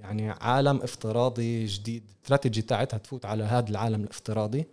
يعني 0.00 0.30
عالم 0.30 0.76
افتراضي 0.82 1.66
جديد. 1.66 2.02
استراتيجي 2.22 2.62
تاعتها 2.62 2.98
تفوت 2.98 3.24
على 3.24 3.44
هذا 3.44 3.70
العالم 3.70 4.02
الافتراضي. 4.04 4.66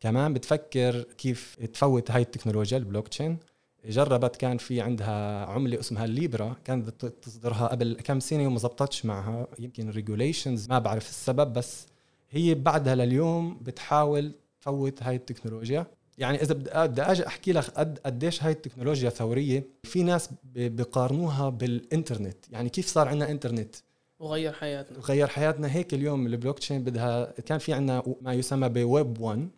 كمان 0.00 0.32
بتفكر 0.32 1.02
كيف 1.02 1.56
تفوت 1.72 2.10
هاي 2.10 2.22
التكنولوجيا 2.22 2.78
البلوك 2.78 3.08
تشين 3.08 3.38
جربت 3.86 4.36
كان 4.36 4.58
في 4.58 4.80
عندها 4.80 5.44
عملة 5.46 5.80
اسمها 5.80 6.04
الليبرا 6.04 6.56
كانت 6.64 7.06
تصدرها 7.06 7.66
قبل 7.66 7.96
كم 8.04 8.20
سنة 8.20 8.46
وما 8.46 8.58
زبطتش 8.58 9.04
معها. 9.04 9.46
يمكن 9.58 9.90
regulations 9.90 10.68
ما 10.68 10.78
بعرف 10.78 11.08
السبب 11.08 11.52
بس 11.52 11.86
هي 12.30 12.54
بعدها 12.54 12.94
لليوم 12.94 13.58
بتحاول 13.62 14.32
تفوت 14.60 15.02
هاي 15.02 15.16
التكنولوجيا. 15.16 15.86
يعني 16.18 16.42
إذا 16.42 16.54
بدي 16.54 17.02
أجي 17.02 17.26
أحكي 17.26 17.52
لك 17.52 17.64
قد 17.70 17.98
قديش 18.06 18.42
هاي 18.42 18.52
التكنولوجيا 18.52 19.10
ثورية. 19.10 19.64
في 19.84 20.02
ناس 20.02 20.30
بقارنوها 20.54 21.48
بالإنترنت. 21.48 22.36
يعني 22.50 22.68
كيف 22.68 22.86
صار 22.86 23.08
عندنا 23.08 23.30
إنترنت؟ 23.30 23.76
وغير 24.20 24.52
حياتنا. 24.52 24.98
وغير 24.98 25.26
حياتنا. 25.26 25.72
هيك 25.74 25.94
اليوم 25.94 26.26
البلوك 26.26 26.58
تشين 26.58 26.84
بدها 26.84 27.24
كان 27.40 27.58
في 27.58 27.72
عندنا 27.72 28.02
ما 28.20 28.34
يسمى 28.34 28.68
بويب 28.68 29.20
1 29.20 29.48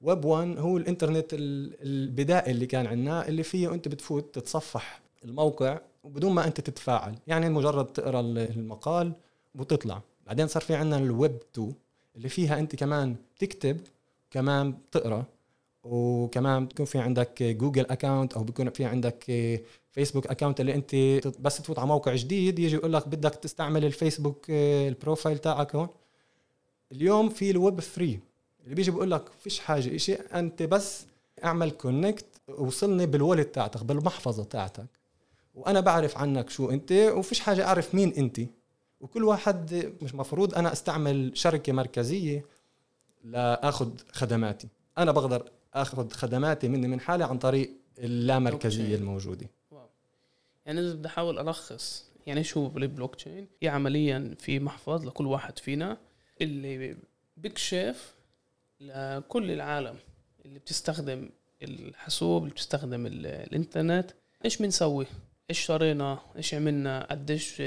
ويب 0.00 0.24
1 0.24 0.58
هو 0.58 0.76
الإنترنت 0.76 1.34
ال- 1.34 1.76
البدائي 1.82 2.50
اللي 2.52 2.66
كان 2.66 2.86
عندنا 2.86 3.28
اللي 3.28 3.42
فيه 3.42 3.74
أنت 3.74 3.88
بتفوت 3.88 4.34
تتصفح 4.34 5.00
الموقع 5.24 5.78
وبدون 6.04 6.32
ما 6.32 6.46
أنت 6.46 6.60
تتفاعل. 6.60 7.14
يعني 7.26 7.48
مجرد 7.48 7.86
تقرأ 7.86 8.20
ال- 8.20 8.38
المقال 8.38 9.12
وتطلع. 9.54 10.00
بعدين 10.26 10.46
صار 10.46 10.62
في 10.62 10.74
عندنا 10.74 10.96
الويب 10.98 11.38
2 11.54 11.72
اللي 12.16 12.28
فيها 12.28 12.58
أنت 12.58 12.76
كمان 12.76 13.16
تكتب 13.38 13.80
كمان 14.30 14.74
تقرأ. 14.92 15.24
وكمان 15.84 16.66
بتكون 16.66 16.86
في 16.86 16.98
عندك 16.98 17.42
جوجل 17.42 17.86
account 17.90 18.32
أو 18.34 18.42
بيكون 18.44 18.70
في 18.70 18.84
عندك 18.84 19.24
فيسبوك 19.90 20.26
account 20.26 20.60
اللي 20.60 20.74
أنت 20.74 20.94
بس 21.40 21.56
تفوت 21.58 21.78
على 21.78 21.88
موقع 21.88 22.14
جديد 22.14 22.58
يجي 22.58 22.74
يقول 22.74 22.92
لك 22.92 23.08
بدك 23.08 23.34
تستعمل 23.34 23.84
الفيسبوك 23.84 24.46
آه، 24.50 24.88
ال 24.88 24.94
profile 24.94 25.38
تاعك 25.38 25.74
هون. 25.74 25.88
اليوم 26.92 27.28
في 27.28 27.50
الويب 27.50 27.80
3 27.80 28.18
اللي 28.64 28.74
بيجي 28.74 28.90
بيقول 28.90 29.10
لك 29.10 29.24
فيش 29.38 29.60
حاجة 29.60 29.96
شيء 29.96 30.20
أنت 30.34 30.62
بس 30.62 31.06
اعمل 31.44 31.70
connect 31.70 32.26
وصلني 32.48 33.06
بال 33.06 33.16
wallet 33.16 33.44
تاعتك 33.44 33.84
بالمحفظة 33.84 34.44
تاعتك. 34.44 34.86
وأنا 35.54 35.80
بعرف 35.80 36.18
عنك 36.18 36.50
شو 36.50 36.70
أنت 36.70 36.92
وفيش 36.92 37.40
حاجة 37.40 37.66
أعرف 37.66 37.94
مين 37.94 38.12
أنت. 38.18 38.40
وكل 39.00 39.24
واحد 39.24 39.92
مش 40.02 40.14
مفروض 40.14 40.54
أنا 40.54 40.72
أستعمل 40.72 41.30
شركة 41.34 41.72
مركزية 41.72 42.44
لأخذ 43.24 43.90
خدماتي. 44.12 44.68
أنا 44.98 45.12
بقدر 45.12 45.50
اخذ 45.74 46.10
خدماتي 46.10 46.68
مني 46.68 46.88
من 46.88 47.00
حالي 47.00 47.24
عن 47.24 47.38
طريق 47.38 47.70
اللامركزيه. 47.98 48.94
الموجودة. 48.96 49.46
واو. 49.70 49.86
يعني 50.66 50.80
إذا 50.80 50.94
بدي 50.94 51.08
أحاول 51.08 51.38
ألخص 51.38 52.10
يعني 52.26 52.44
هو 52.56 52.66
البلوك 52.76 53.14
تشين 53.14 53.46
هي 53.62 53.68
عمليا 53.68 54.34
في 54.38 54.58
محفظ 54.60 55.06
لكل 55.06 55.26
واحد 55.26 55.58
فينا 55.58 55.96
اللي 56.40 56.96
بيكشف 57.36 58.14
لكل 58.80 59.50
العالم 59.50 59.96
اللي 60.44 60.58
بتستخدم 60.58 61.28
الحاسوب 61.62 62.42
اللي 62.42 62.54
بتستخدم 62.54 63.06
ال- 63.06 63.26
الإنترنت. 63.26 64.10
إيش 64.44 64.56
بنسوي؟ 64.56 65.06
إيش 65.50 65.58
شرينا؟ 65.58 66.18
إيش 66.36 66.54
عملنا؟ 66.54 67.06
قديش 67.10 67.62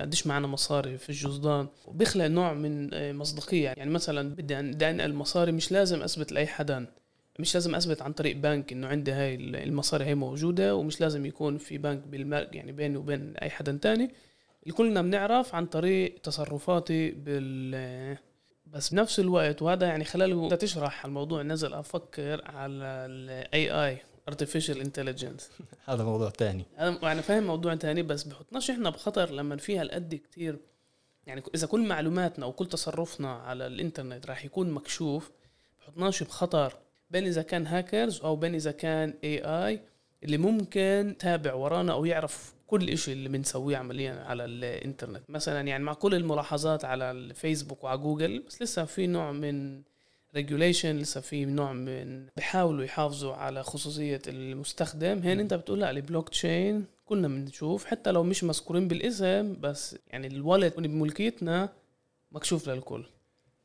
قديش 0.00 0.26
معنا 0.26 0.46
مصاري 0.46 0.98
في 0.98 1.08
الجزدان؟ 1.08 1.68
وبيخلق 1.86 2.24
نوع 2.24 2.54
من 2.54 2.90
مصداقية. 3.16 3.68
يعني 3.76 3.90
مثلا 3.90 4.34
بدي 4.34 4.62
بدي 4.62 4.90
أنقل 4.90 5.14
مصاري 5.14 5.52
مش 5.52 5.72
لازم 5.72 6.02
أثبت 6.02 6.32
لأي 6.32 6.46
حدا. 6.46 6.86
مش 7.38 7.54
لازم 7.54 7.74
أثبت 7.74 8.02
عن 8.02 8.12
طريق 8.12 8.36
بنك 8.36 8.72
إنه 8.72 8.86
عندي 8.86 9.12
هاي 9.12 9.34
ال- 9.34 9.56
المصاري 9.56 10.04
هي 10.04 10.14
موجودة 10.14 10.74
ومش 10.76 11.00
لازم 11.00 11.26
يكون 11.26 11.58
في 11.58 11.78
بنك 11.78 11.98
بالمرق 11.98 12.56
يعني 12.56 12.72
بيني 12.72 12.96
وبين 12.96 13.36
أي 13.36 13.50
حدا 13.50 13.78
تاني. 13.82 14.10
اللي 14.62 14.74
كلنا 14.74 15.02
بنعرف 15.02 15.54
عن 15.54 15.66
طريق 15.66 16.20
تصرفاتي 16.22 17.10
بال 17.10 18.16
بس 18.66 18.88
بنفس 18.94 19.20
الوقت 19.20 19.62
وهذا 19.62 19.86
يعني 19.86 20.04
خلاله 20.04 20.44
انت 20.44 20.54
تشرح 20.54 21.04
الموضوع 21.04 21.42
نزل 21.42 21.74
أفكر 21.74 22.42
على 22.44 22.74
الاي 22.84 23.70
اي 23.70 23.98
artificial 24.30 24.76
intelligence. 24.84 25.42
هذا 25.88 26.04
موضوع 26.04 26.30
تاني. 26.30 26.64
أنا 26.78 27.12
أنا 27.12 27.20
فاهم 27.20 27.42
موضوع 27.44 27.74
تاني 27.74 28.02
بس 28.02 28.22
بحطناش 28.24 28.70
إحنا 28.70 28.90
بخطر 28.90 29.30
لما 29.30 29.56
فيها 29.56 29.82
القد 29.82 30.14
كتير. 30.14 30.58
يعني 31.26 31.42
إذا 31.54 31.66
كل 31.66 31.88
معلوماتنا 31.88 32.46
وكل 32.46 32.66
تصرفنا 32.66 33.32
على 33.32 33.66
الإنترنت 33.66 34.26
راح 34.26 34.44
يكون 34.44 34.70
مكشوف 34.70 35.30
بحطناش 35.80 36.22
بخطر. 36.22 36.72
بين 37.10 37.26
إذا 37.26 37.42
كان 37.42 37.66
هاكرز 37.66 38.20
أو 38.20 38.36
بين 38.36 38.54
إذا 38.54 38.70
كان 38.70 39.14
AI 39.24 39.80
اللي 40.24 40.38
ممكن 40.38 41.16
تابع 41.18 41.54
ورانا 41.54 41.92
أو 41.92 42.04
يعرف 42.04 42.54
كل 42.66 42.88
إشي 42.88 43.12
اللي 43.12 43.28
بنسويه 43.28 43.76
عمليا 43.76 44.24
على 44.24 44.44
الإنترنت. 44.44 45.22
مثلا 45.28 45.68
يعني 45.68 45.84
مع 45.84 45.92
كل 45.92 46.14
الملاحظات 46.14 46.84
على 46.84 47.10
الفيسبوك 47.10 47.84
وعلى 47.84 47.98
جوجل 47.98 48.42
بس 48.46 48.62
لسه 48.62 48.84
في 48.84 49.06
نوع 49.06 49.32
من 49.32 49.82
regulation 50.34 50.96
لسه 50.96 51.20
في 51.20 51.44
نوع 51.44 51.72
من 51.72 52.26
بيحاولوا 52.36 52.84
يحافظوا 52.84 53.34
على 53.34 53.62
خصوصية 53.62 54.22
المستخدم. 54.28 55.18
هين 55.18 55.40
أنت 55.40 55.54
بتقول 55.54 55.80
لا 55.80 55.90
البلوك 55.90 56.28
تشين 56.28 56.84
كلنا 57.04 57.28
بنشوف 57.28 57.84
حتى 57.84 58.10
لو 58.10 58.22
مش 58.22 58.44
مذكورين 58.44 58.88
بالاسم 58.88 59.56
بس 59.60 59.96
يعني 60.08 60.26
ال 60.26 60.33
wallet 60.33 60.74
بملكيتنا 60.76 61.68
مكشوف 62.32 62.68
للكل. 62.68 63.04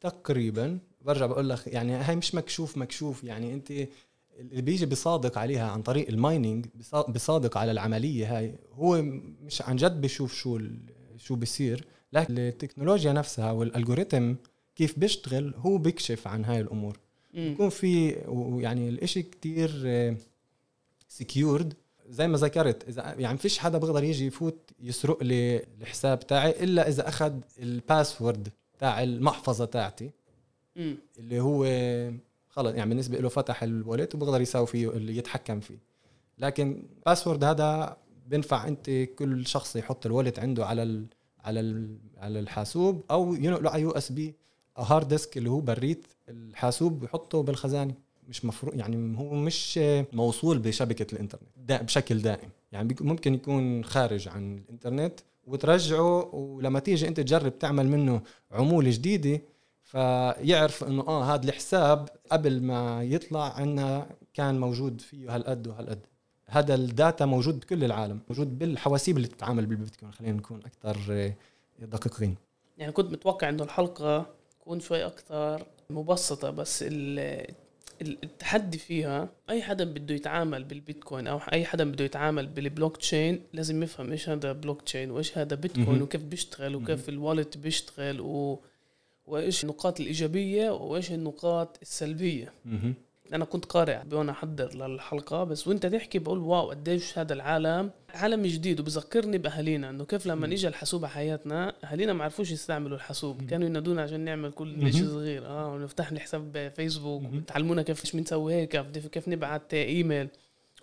تقريبا 0.02 0.80
برجع 1.04 1.26
بقول 1.26 1.50
لك 1.50 1.68
يعني 1.68 1.94
هاي 1.94 2.16
مش 2.16 2.36
مكشوف 2.36 2.78
مكشوف. 2.78 3.24
يعني 3.24 3.54
أنت 3.54 3.72
اللي 4.40 4.62
بيجي 4.62 4.86
بيصادق 4.86 5.38
عليها 5.38 5.72
عن 5.72 5.82
طريق 5.82 6.08
ال 6.10 6.18
mining 6.18 6.66
بيصا- 6.76 7.10
بيصادق 7.12 7.58
على 7.58 7.72
العملية 7.72 8.38
هاي 8.38 8.56
هو 8.74 9.02
مش 9.42 9.62
عن 9.62 9.76
جد 9.76 10.02
بيشوف 10.02 10.34
شو 10.34 10.60
شو 11.18 11.36
بيصير. 11.36 11.86
لكن 12.14 12.38
التكنولوجيا 12.38 13.14
نفسها 13.14 13.52
وال 13.52 13.67
algorithm 13.67 14.34
كيف 14.76 15.00
بيشتغل 15.00 15.54
هو 15.58 15.78
بيكشف 15.78 16.28
عن 16.28 16.46
هاي 16.46 16.60
الأمور. 16.62 17.00
بيكون 17.34 17.70
في 17.70 18.16
ويعني 18.28 18.90
الإشي 18.90 19.22
كتير 19.24 19.72
secured 21.08 21.74
زي 22.10 22.28
ما 22.28 22.38
ذكرت 22.38 22.88
إذا 22.90 23.16
يعني 23.18 23.38
فيش 23.38 23.60
حدا 23.60 23.78
بيقدر 23.78 24.04
يجي 24.04 24.26
يفوت 24.28 24.72
يسرق 24.80 25.24
لي 25.24 25.66
الحساب 25.82 26.20
تاعي 26.28 26.64
إلا 26.64 26.88
إذا 26.88 27.08
أخذ 27.08 27.34
ال 27.60 27.70
password 27.70 28.50
تاع 28.80 29.04
المحفظة 29.04 29.66
تاعتي. 29.66 30.12
اللي 31.20 31.40
هو 31.40 31.64
خلص 32.50 32.76
يعني 32.76 32.90
بالنسبة 32.90 33.18
له 33.18 33.30
فتح 33.30 33.64
ال 33.64 33.71
wallet 33.71 34.16
وبقدر 34.16 34.42
يساوي 34.42 34.68
فيه 34.68 34.90
اللي 34.90 35.18
يتحكم 35.18 35.60
فيه. 35.60 35.78
لكن 36.38 36.84
password 37.06 37.44
هذا 37.44 37.98
بينفع 38.28 38.68
أنت 38.68 38.90
كل 38.90 39.46
شخص 39.48 39.76
يحط 39.76 40.06
ال 40.06 40.11
wallet 40.11 40.40
عنده 40.40 40.66
على 40.66 40.84
ال 40.84 41.06
على 41.40 41.60
ال 41.60 41.98
على 42.18 42.40
الحاسوب 42.40 43.04
أو 43.12 43.34
ينقله 43.34 43.70
على 43.70 43.82
USB 43.82 44.36
hard 44.78 45.08
disk 45.08 45.38
اللي 45.38 45.50
هو 45.50 45.60
برات 45.60 46.08
الحاسوب 46.30 47.00
بيحطه 47.00 47.44
بالخزانة. 47.44 47.94
مش 48.28 48.46
مفروض 48.46 48.76
يعني 48.76 49.18
هو 49.18 49.34
مش 49.34 49.80
موصول 50.14 50.60
بشبكة 50.60 51.14
الإنترنت 51.14 51.44
دا 51.58 51.82
بشكل 51.82 52.22
دائم. 52.22 52.50
يعني 52.72 52.96
ممكن 53.02 53.34
يكون 53.34 53.84
خارج 53.84 54.28
عن 54.28 54.58
الإنترنت 54.58 55.20
وترجعه 55.48 56.36
ولما 56.36 56.80
تيجي 56.80 57.08
أنت 57.08 57.20
تجرب 57.20 57.60
تعمل 57.60 57.88
منه 57.88 58.22
عملية 58.52 58.92
جديدة 58.92 59.42
فيعرف 59.98 60.84
إنه 60.84 61.02
آه 61.08 61.34
هذا 61.36 61.50
الحساب 61.50 62.10
قبل 62.32 62.62
ما 62.64 63.04
يطلع 63.04 63.54
عنا 63.54 64.08
كان 64.34 64.60
موجود 64.60 65.02
فيه 65.02 65.36
هالقد 65.36 65.68
وهالقد. 65.68 66.00
هذا 66.46 66.76
ال 66.76 66.86
data 66.86 67.26
موجود 67.26 67.60
بكل 67.60 67.84
العالم 67.84 68.20
موجود 68.30 68.60
بالحواسيب 68.60 69.18
اللي 69.18 69.28
تتعامل 69.28 69.66
بالبيتكوين 69.66 70.12
خلينا 70.14 70.38
نكون 70.38 70.60
أكثر 70.66 71.32
دقيقين. 71.80 72.36
يعني 72.78 72.92
كنت 72.92 73.12
متوقع 73.12 73.50
إنه 73.50 73.64
الحلقة 73.64 74.26
تكون 74.62 74.80
شوي 74.80 75.06
أكثر 75.06 75.64
مبسطة 75.90 76.50
بس 76.50 76.84
ال- 76.88 77.48
ال- 78.02 78.18
التحدي 78.24 78.78
فيها 78.78 79.30
أي 79.50 79.62
حدا 79.62 79.84
بده 79.86 80.16
يتعامل 80.16 80.64
بالبيتكوين 80.64 81.28
أو 81.28 81.38
أي 81.38 81.66
حدا 81.66 81.84
بده 81.92 82.06
يتعامل 82.06 82.48
بالبلوك 82.48 82.98
تشين 82.98 83.42
لازم 83.54 83.84
يفهم 83.84 84.12
إيش 84.12 84.30
هذا 84.30 84.52
بلوك 84.52 84.82
تشين 84.82 85.12
وإيش 85.12 85.38
هذا 85.38 85.56
بيتكوين. 85.56 86.02
وكيف 86.02 86.24
بيشتغل 86.24 86.76
وكيف 86.76 87.10
ال 87.10 87.17
wallet 87.17 87.58
بيشتغل 87.58 88.22
و... 88.22 88.60
وإيش 89.26 89.64
النقاط 89.64 90.00
الإيجابية 90.00 90.72
وإيش 90.72 91.12
النقاط 91.12 91.78
السلبية. 91.82 92.54
مهم. 92.66 92.94
أنا 93.34 93.46
كنت 93.46 93.66
قارئ 93.66 94.00
وأنا 94.12 94.32
أحضر 94.32 94.88
للحلقة 94.88 95.44
بس 95.44 95.68
وأنت 95.68 95.86
تحكي 95.86 96.20
بقول 96.20 96.40
wow 96.40 96.70
قديش 96.70 97.20
هذا 97.20 97.34
العالم 97.34 97.92
عالم 98.14 98.46
جديد. 98.46 98.80
وبذكرني 98.80 99.38
بأهالينا 99.38 99.90
إنه 99.90 100.06
كيف 100.06 100.26
لما 100.26 100.46
اجى 100.46 100.68
الحاسوب 100.68 101.06
على 101.06 101.14
حياتنا 101.14 101.74
أهالينا 101.84 102.14
ما 102.14 102.24
عرفوش 102.24 102.52
يستعملوا 102.52 102.98
الحاسوب. 102.98 103.46
كانوا 103.50 103.68
ينادونا 103.68 104.02
عشان 104.02 104.20
نعمل 104.20 104.52
كل. 104.52 104.94
شيء 104.94 105.06
صغير. 105.06 105.46
آه 105.46 105.74
ونفتح 105.74 106.14
لي 106.14 106.20
حساب 106.20 106.72
فيسبوك 106.76 107.22
مهم. 107.22 107.38
وتعلمونا 107.38 107.82
كيف 107.82 108.06
إيش 108.06 108.16
بنسوي 108.16 108.54
هيك 108.54 108.82
كيف 108.92 109.28
نبعت 109.28 109.74
إيميل. 109.74 110.28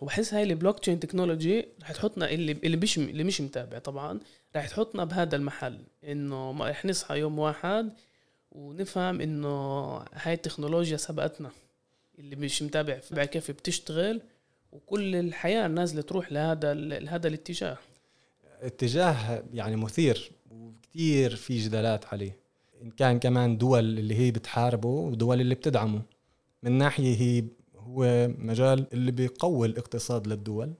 وبحس 0.00 0.35
هاي 0.35 0.42
ال 0.42 0.78
blockchain 0.78 1.00
technology 1.00 1.68
رح 1.83 1.92
تحطنا 1.92 2.31
اللي 2.31 2.53
اللي 2.53 2.76
مش 2.76 2.98
اللي 2.98 3.24
مش 3.24 3.40
متابع 3.40 3.79
طبعا 3.79 4.20
رح 4.57 4.68
تحطنا 4.68 5.05
بهذا 5.05 5.37
المحل. 5.37 5.79
إنه 6.05 6.68
رح 6.68 6.85
نصحى 6.85 7.18
يوم 7.18 7.38
واحد 7.38 7.92
ونفهم 8.52 9.20
إنه 9.20 9.48
هاي 10.14 10.34
التكنولوجيا 10.34 10.96
سبقتنا 10.96 11.50
اللي 12.18 12.36
مش 12.36 12.62
متابع 12.62 13.24
كيف 13.24 13.50
بتشتغل 13.50 14.22
وكل 14.72 15.16
الحياة 15.16 15.68
نازلة 15.68 16.02
تروح 16.02 16.32
لهذا 16.32 16.74
لهذا 16.74 17.28
الاتجاه. 17.28 17.78
اتجاه 18.60 19.42
يعني 19.52 19.76
مثير 19.76 20.30
وكتير 20.50 21.36
في 21.36 21.58
جدالات 21.58 22.04
عليه. 22.06 22.36
إن 22.82 22.90
كان 22.90 23.18
كمان 23.18 23.58
دول 23.58 23.98
اللي 23.98 24.14
هي 24.14 24.30
بتحاربه 24.30 24.88
ودول 24.88 25.40
اللي 25.40 25.54
بتدعمه. 25.54 26.02
من 26.62 26.72
ناحية 26.72 27.16
هي 27.16 27.44
هو 27.76 28.28
مجال 28.38 28.86
اللي 28.92 29.12
بيقوي 29.12 29.66
الاقتصاد 29.66 30.26
للدول. 30.26 30.72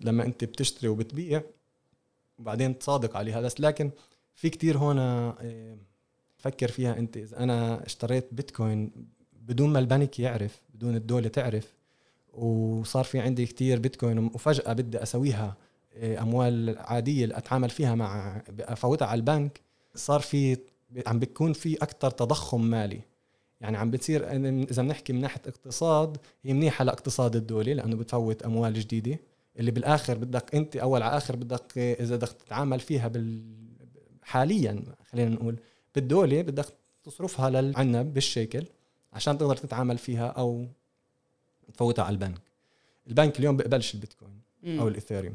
لما 0.00 0.24
أنت 0.24 0.44
بتشتري 0.44 0.88
وبتبيع 0.88 1.42
وبعدين 2.38 2.78
تصادق 2.78 3.16
عليها. 3.16 3.40
بس 3.40 3.60
لكن 3.60 3.90
في 4.34 4.50
كتير 4.50 4.78
هون 4.78 4.98
آه، 4.98 5.76
فكر 6.46 6.68
فيها 6.68 6.98
أنت. 6.98 7.16
إذا 7.16 7.38
أنا 7.38 7.86
اشتريت 7.86 8.28
بيتكوين 8.32 8.90
بدون 9.32 9.72
ما 9.72 9.78
البنك 9.78 10.20
يعرف 10.20 10.62
بدون 10.74 10.96
الدولة 10.96 11.28
تعرف 11.28 11.74
وصار 12.32 13.04
في 13.04 13.20
عندي 13.20 13.46
كتير 13.46 13.78
بيتكوين 13.78 14.18
وفجأة 14.18 14.72
بدي 14.72 15.02
أسويها 15.02 15.56
آه، 15.94 16.22
أموال 16.22 16.78
عادية 16.78 17.38
أتعامل 17.38 17.70
فيها 17.70 17.94
مع 17.94 18.42
أفوتها 18.60 19.06
على 19.06 19.18
البنك 19.18 19.60
صار 19.94 20.20
في 20.20 20.58
عم 21.06 21.18
بيكون 21.18 21.52
في 21.52 21.76
أكثر 21.76 22.10
تضخم 22.10 22.60
مالي. 22.60 23.00
يعني 23.60 23.76
عم 23.76 23.90
بتصير 23.90 24.30
إذا 24.70 24.82
بنحكي 24.82 25.12
من 25.12 25.20
ناحية 25.20 25.42
اقتصاد 25.46 26.16
هي 26.42 26.52
منيحة 26.52 26.84
لإقتصاد 26.84 27.36
الدولة 27.36 27.72
لأنه 27.72 27.96
بتفوت 27.96 28.42
أموال 28.42 28.74
جديدة. 28.74 29.18
اللي 29.58 29.70
بالآخر 29.70 30.18
بدك 30.18 30.54
أنت 30.54 30.76
أول 30.76 31.02
على 31.02 31.16
آخر 31.16 31.36
بدك 31.36 31.78
إذا 31.78 32.16
بدك 32.16 32.28
تتعامل 32.28 32.80
فيها 32.80 33.08
بال 33.08 33.42
حاليا 34.22 34.82
خلينا 35.10 35.30
نقول 35.30 35.56
بالدولة 35.96 36.42
بدك 36.42 36.66
تصرفها 37.04 37.50
للعنب 37.50 38.14
بالشيكل 38.14 38.64
عشان 39.12 39.38
تقدر 39.38 39.56
تتعامل 39.56 39.98
فيها 39.98 40.26
أو 40.26 40.66
تفوتها 41.74 42.04
على 42.04 42.12
البنك. 42.12 42.40
البنك 43.08 43.38
اليوم 43.38 43.56
بيقبلش 43.56 43.94
البيتكوين 43.94 44.40
أو 44.66 44.88
الإيثيريوم. 44.88 45.34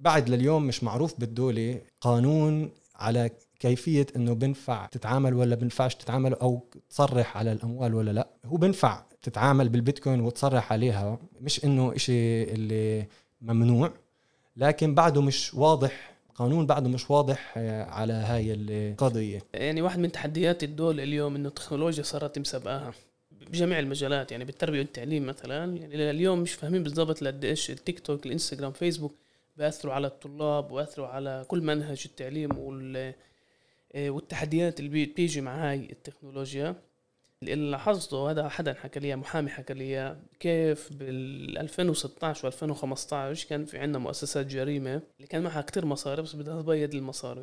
بعد 0.00 0.28
لليوم 0.28 0.66
مش 0.66 0.84
معروف 0.84 1.20
بالدولة 1.20 1.80
قانون 2.00 2.70
على 2.94 3.30
كيفية 3.60 4.06
إنه 4.16 4.32
بنفع 4.32 4.86
تتعامل 4.86 5.34
ولا 5.34 5.54
بنفعش 5.54 5.94
تتعامل 5.94 6.34
أو 6.34 6.66
تصرح 6.90 7.36
على 7.36 7.52
الأموال 7.52 7.94
ولا 7.94 8.10
لأ. 8.10 8.28
هو 8.44 8.56
بنفع 8.56 9.04
تتعامل 9.22 9.68
بالبيتكوين 9.68 10.20
وتصرح 10.20 10.72
عليها 10.72 11.18
مش 11.40 11.64
إنه 11.64 11.96
إشي 11.96 12.42
اللي 12.42 13.06
ممنوع 13.42 13.92
لكن 14.56 14.94
بعده 14.94 15.22
مش 15.22 15.54
واضح 15.54 16.17
قانون 16.38 16.66
بعده 16.66 16.88
مش 16.88 17.10
واضح 17.10 17.54
آه، 17.56 17.84
على 17.84 18.12
هاي 18.12 18.52
القضية. 18.52 19.42
يعني 19.54 19.82
واحد 19.82 19.98
من 19.98 20.12
تحديات 20.12 20.62
الدول 20.62 21.00
اليوم 21.00 21.36
إنه 21.36 21.48
التكنولوجيا 21.48 22.02
صارت 22.02 22.38
مسابقاها 22.38 22.92
بجميع 23.30 23.78
المجالات 23.78 24.32
يعني 24.32 24.44
بالتربية 24.44 24.78
والتعليم 24.78 25.26
مثلا. 25.26 25.76
يعني 25.76 26.10
اليوم 26.10 26.38
مش 26.38 26.52
فاهمين 26.52 26.82
بالضبط 26.82 27.22
لقد 27.22 27.44
إيش 27.44 27.70
التيك 27.70 28.00
توك 28.00 28.26
الإنستغرام 28.26 28.72
فيسبوك 28.72 29.14
بيأثروا 29.56 29.94
على 29.94 30.06
الطلاب 30.06 30.72
ويأثروا 30.72 31.06
على 31.06 31.44
كل 31.48 31.62
منهج 31.62 32.02
التعليم 32.06 32.58
وال 32.58 33.14
آه، 33.94 34.10
والتحديات 34.10 34.80
اللي 34.80 35.06
بتيجي 35.06 35.40
مع 35.40 35.70
هاي 35.70 35.88
التكنولوجيا. 35.92 36.74
اللي 37.42 37.70
لاحظته 37.70 38.30
هذا 38.30 38.48
حدا 38.48 38.74
حكى 38.74 39.00
لي 39.00 39.16
محامي 39.16 39.50
حكى 39.50 39.74
لي 39.74 40.16
كيف 40.40 40.92
بال 40.92 41.58
2016 41.58 42.46
و 42.46 42.48
2015 42.48 43.48
كان 43.48 43.64
في 43.64 43.78
عندنا 43.78 43.98
مؤسسات 43.98 44.46
جريمة 44.46 45.02
اللي 45.16 45.26
كان 45.28 45.42
معها 45.42 45.60
كتير 45.60 45.86
مصاري 45.86 46.22
بس 46.22 46.36
بدها 46.36 46.62
تبيض 46.62 46.94
المصاري. 46.94 47.42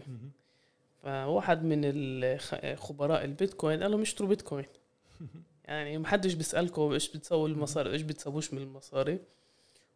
فواحد 1.04 1.64
من 1.64 2.38
خبراء 2.76 3.26
البيتكوين 3.26 3.84
قال 3.84 3.92
لهم 3.92 4.02
اشتروا 4.02 4.30
بيتكوين. 4.30 4.66
يعني 5.66 5.98
ما 5.98 6.08
حدش 6.08 6.34
بيسألكم 6.34 6.92
إيش 6.92 7.18
بتسووا 7.18 7.48
المصاري 7.48 7.92
إيش 7.92 8.02
بتسووش 8.02 8.54
من 8.54 8.62
المصاري. 8.62 9.20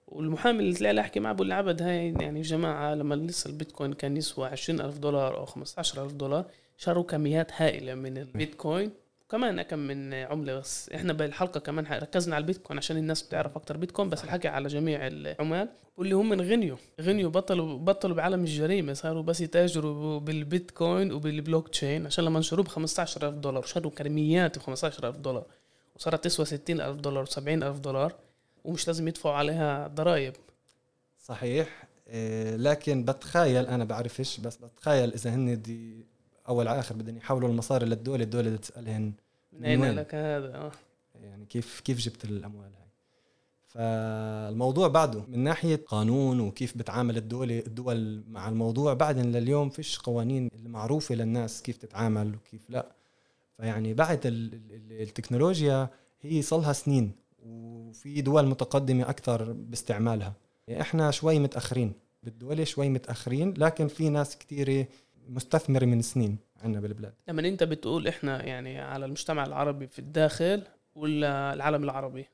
والمحامي 0.08 0.60
اللي 0.60 0.74
طلع 0.74 1.02
احكي 1.02 1.20
معه 1.20 1.34
بقول 1.34 1.48
لي 1.48 1.54
عبد 1.54 1.82
هاي 1.82 2.14
يعني 2.22 2.42
جماعة 2.42 2.96
لما 2.96 3.16
لسه 3.16 3.50
البيتكوين 3.50 3.94
كان 3.94 4.18
يسوى 4.18 4.48
20000 4.48 4.98
دولار 4.98 5.38
أو 5.38 5.46
15000 5.46 6.12
دولار 6.12 6.46
شروا 6.78 7.04
كميات 7.04 7.52
هائلة 7.62 7.96
من 7.96 8.18
البيتكوين. 8.24 8.92
وكمان 9.30 9.62
كم 9.62 9.80
من 9.80 10.14
عملة 10.14 10.60
بس. 10.60 10.90
إحنا 10.90 11.14
بالحلقة 11.14 11.60
كمان 11.60 11.86
ركزنا 11.86 12.36
على 12.36 12.42
البيتكوين 12.42 12.78
عشان 12.78 12.98
الناس 12.98 13.24
بتعرف 13.24 13.56
أكثر 13.58 13.78
بيتكوين 13.78 14.10
بس 14.10 14.24
الحكي 14.24 14.48
على 14.48 14.68
جميع 14.68 15.08
العمال 15.08 15.70
واللي 15.98 16.16
هم 16.16 16.34
غنيوا 16.34 16.78
غنيوا 17.02 17.30
بطلوا 17.32 17.78
بطلوا 17.78 18.16
بعالم 18.16 18.40
الجريمة 18.44 18.94
صاروا 18.94 19.24
بس 19.24 19.42
يتاجروا 19.42 20.20
بالبيتكوين 20.20 21.12
وبالبلوك 21.12 21.68
تشين 21.70 22.06
عشان 22.06 22.26
لما 22.26 22.40
نشروه 22.40 22.64
ب 22.66 22.68
15000 22.68 23.34
دولار 23.34 23.64
شروا 23.64 23.92
كميات 23.92 24.58
ب 24.58 24.62
15000 24.62 25.18
دولار 25.18 25.46
وصارت 25.96 26.24
تسوى 26.24 26.46
60000 26.46 26.96
دولار 26.96 27.26
و70000 27.26 27.80
دولار 27.80 28.14
ومش 28.64 28.88
لازم 28.88 29.08
يدفعوا 29.08 29.36
عليها 29.36 29.88
ضرائب. 29.88 30.34
صحيح. 31.24 31.84
إيه 32.08 32.56
لكن 32.56 33.06
بتخيل 33.06 33.66
أنا 33.66 33.84
بعرفش 33.86 34.40
بس 34.40 34.56
بتخيل 34.58 35.14
إذا 35.14 35.30
هن 35.30 35.62
دي 35.62 36.06
أول 36.50 36.68
على 36.68 36.80
اخر 36.80 36.96
بدهم 36.96 37.18
يحولوا 37.18 37.50
المصاري 37.50 37.86
للدوله 37.86 38.24
الدولة 38.24 38.56
تسألهن 38.56 39.14
من 39.54 39.66
أين 39.66 39.92
لك 39.92 40.16
هذا؟ 40.16 40.56
آه. 40.56 40.72
يعني 41.16 41.46
كيف 41.46 41.80
كيف 41.80 42.00
جبت 42.00 42.26
الأموال 42.26 42.66
هاي؟ 42.66 42.90
فالموضوع 43.68 44.88
بعده 44.88 45.24
من 45.28 45.40
ناحية 45.40 45.84
قانون 45.88 46.40
وكيف 46.40 46.78
بتعامل 46.78 47.18
الدولة 47.18 47.60
الدول 47.68 48.24
مع 48.28 48.50
الموضوع 48.50 48.94
بعدين 48.94 49.32
لليوم 49.32 49.70
فيش 49.70 50.00
قوانين 50.00 50.50
المعروفة 50.56 51.16
للناس 51.16 51.62
كيف 51.62 51.78
تتعامل 51.78 52.36
وكيف 52.36 52.70
لا. 52.70 52.92
فيعني 53.58 53.94
بعد 53.94 54.20
التكنولوجيا 54.26 55.90
هي 56.22 56.42
صلها 56.42 56.74
سنين 56.74 57.12
وفي 57.46 58.22
دول 58.22 58.48
متقدمة 58.48 59.10
أكثر 59.10 59.54
باستعمالها. 59.54 60.34
إحنا 60.82 61.12
شوي 61.12 61.40
متأخرين 61.40 61.94
بالدول 62.24 62.68
شوي 62.68 62.90
متأخرين 62.90 63.54
لكن 63.58 63.88
في 63.88 64.10
ناس 64.10 64.38
كثيره 64.38 64.88
مستثمره 65.30 65.86
من 65.86 66.02
سنين 66.02 66.38
عندنا 66.64 66.82
بالبلاد. 66.82 67.14
لما 67.28 67.48
انت 67.48 67.64
بتقول 67.64 68.08
إحنا 68.08 68.46
يعني 68.46 68.80
على 68.80 69.06
المجتمع 69.06 69.46
العربي 69.46 69.88
في 69.88 70.00
الداخل 70.00 70.64
ولا 70.96 71.54
العالم 71.54 71.84
العربي؟ 71.84 72.26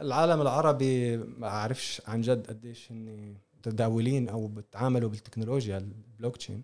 العالم 0.00 0.40
العربي 0.40 1.16
ما 1.16 1.48
أعرفش 1.48 2.02
عن 2.06 2.20
جد 2.20 2.46
قديش 2.46 2.92
هن 2.92 3.34
متداولين 3.58 4.28
أو 4.28 4.46
بتعاملوا 4.46 5.10
بالتكنولوجيا 5.10 5.78
البلوك 5.78 6.36
تشين 6.36 6.62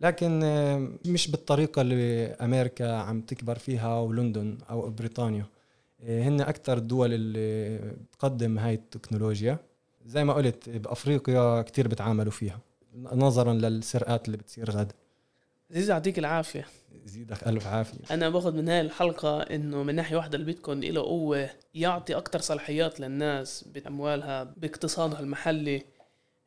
لكن 0.00 0.40
آه، 0.44 0.88
مش 1.06 1.30
بالطريقة 1.30 1.82
اللي 1.82 2.26
أمريكا 2.26 2.96
عم 2.96 3.20
تكبر 3.20 3.58
فيها 3.58 4.00
ولندن 4.00 4.58
أو 4.70 4.90
بريطانيا. 4.90 5.46
آه، 6.02 6.22
هن 6.22 6.40
أكثر 6.40 6.78
الدول 6.78 7.12
اللي 7.12 7.78
تقدم 8.12 8.58
هاي 8.58 8.74
التكنولوجيا. 8.74 9.58
زي 10.06 10.24
ما 10.24 10.32
قلت 10.32 10.68
بأفريقيا 10.68 11.62
كتير 11.62 11.88
بتعاملوا 11.88 12.32
فيها. 12.32 12.58
نظرا 12.94 13.52
للسرقات 13.52 14.26
اللي 14.26 14.36
بتصير 14.36 14.70
غد 14.70 14.92
زيز 15.70 15.90
يعطيك 15.90 16.18
العافية. 16.18 16.66
يزيدك 17.04 17.48
ألف 17.48 17.66
عافية. 17.66 18.14
أنا 18.14 18.28
باخذ 18.28 18.56
من 18.56 18.68
هاي 18.68 18.80
الحلقة 18.80 19.42
إنه 19.42 19.82
من 19.82 19.94
ناحية 19.94 20.16
واحدة 20.16 20.38
البيتكوين 20.38 20.80
له 20.80 21.00
قوة 21.02 21.50
يعطي 21.74 22.16
أكثر 22.16 22.40
صلاحيات 22.40 23.00
للناس 23.00 23.64
بأموالها 23.74 24.44
باقتصادها 24.44 25.20
المحلي 25.20 25.82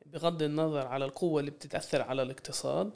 بغض 0.05 0.43
النظر 0.43 0.87
على 0.87 1.05
القوة 1.05 1.39
اللي 1.39 1.51
بتتأثر 1.51 2.01
على 2.01 2.21
الاقتصاد. 2.21 2.91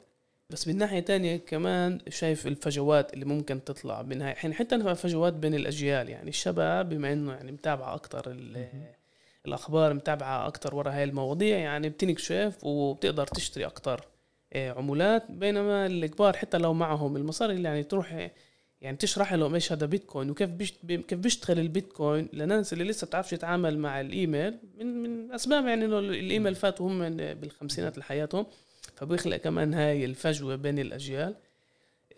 بس 0.50 0.68
من 0.68 0.76
ناحية 0.76 1.00
تانية 1.00 1.36
كمان 1.36 1.98
شايف 2.08 2.46
الفجوات 2.46 3.14
اللي 3.14 3.24
ممكن 3.24 3.64
تطلع 3.64 4.02
من 4.02 4.22
هاي. 4.22 4.34
حين 4.34 4.54
حتى 4.54 4.74
الفجوات 4.74 5.32
بين 5.32 5.54
الأجيال 5.54 6.08
يعني 6.08 6.28
الشباب 6.28 6.88
بما 6.88 7.12
إنه 7.12 7.32
يعني 7.32 7.52
متابعة 7.52 7.94
أكثر 7.94 8.22
الأخبار 9.48 9.94
متابعة 9.94 10.46
أكثر 10.46 10.74
ورا 10.74 10.90
هاي 10.90 11.04
المواضيع 11.04 11.58
يعني 11.58 11.88
بتنكشف 11.88 12.58
وبتقدر 12.62 13.26
تشتري 13.26 13.66
أكثر 13.66 14.04
آه، 14.52 14.70
عمولات. 14.72 15.30
بينما 15.30 15.86
الكبار 15.86 16.36
حتى 16.36 16.58
لو 16.58 16.74
معهم 16.74 17.16
المصاري 17.16 17.54
اللي 17.54 17.68
يعني 17.68 17.82
تروح 17.82 18.30
يعني 18.80 18.96
تشرح 18.96 19.34
لهم 19.34 19.54
إيش 19.54 19.72
هذا 19.72 19.86
بيتكوين 19.86 20.30
وكيف 20.30 20.50
كيف 20.86 21.18
بيشتغل 21.18 21.58
البيتكوين. 21.58 22.28
لناس 22.32 22.72
اللي 22.72 22.84
لسه 22.84 23.06
بتعرفش 23.06 23.30
تتعامل 23.30 23.78
مع 23.78 24.00
الإيميل. 24.00 24.58
من 24.78 25.02
من 25.02 25.32
أسباب 25.32 25.66
يعني 25.66 25.84
إنه 25.84 25.98
الإيميل 25.98 26.54
فاتوا 26.54 26.88
هم 26.88 27.16
بالخمسينات 27.16 27.98
لحياتهم. 27.98 28.46
فبيخلق 28.96 29.36
كمان 29.36 29.74
هاي 29.74 30.04
الفجوة 30.04 30.56
بين 30.56 30.78
الأجيال. 30.78 31.34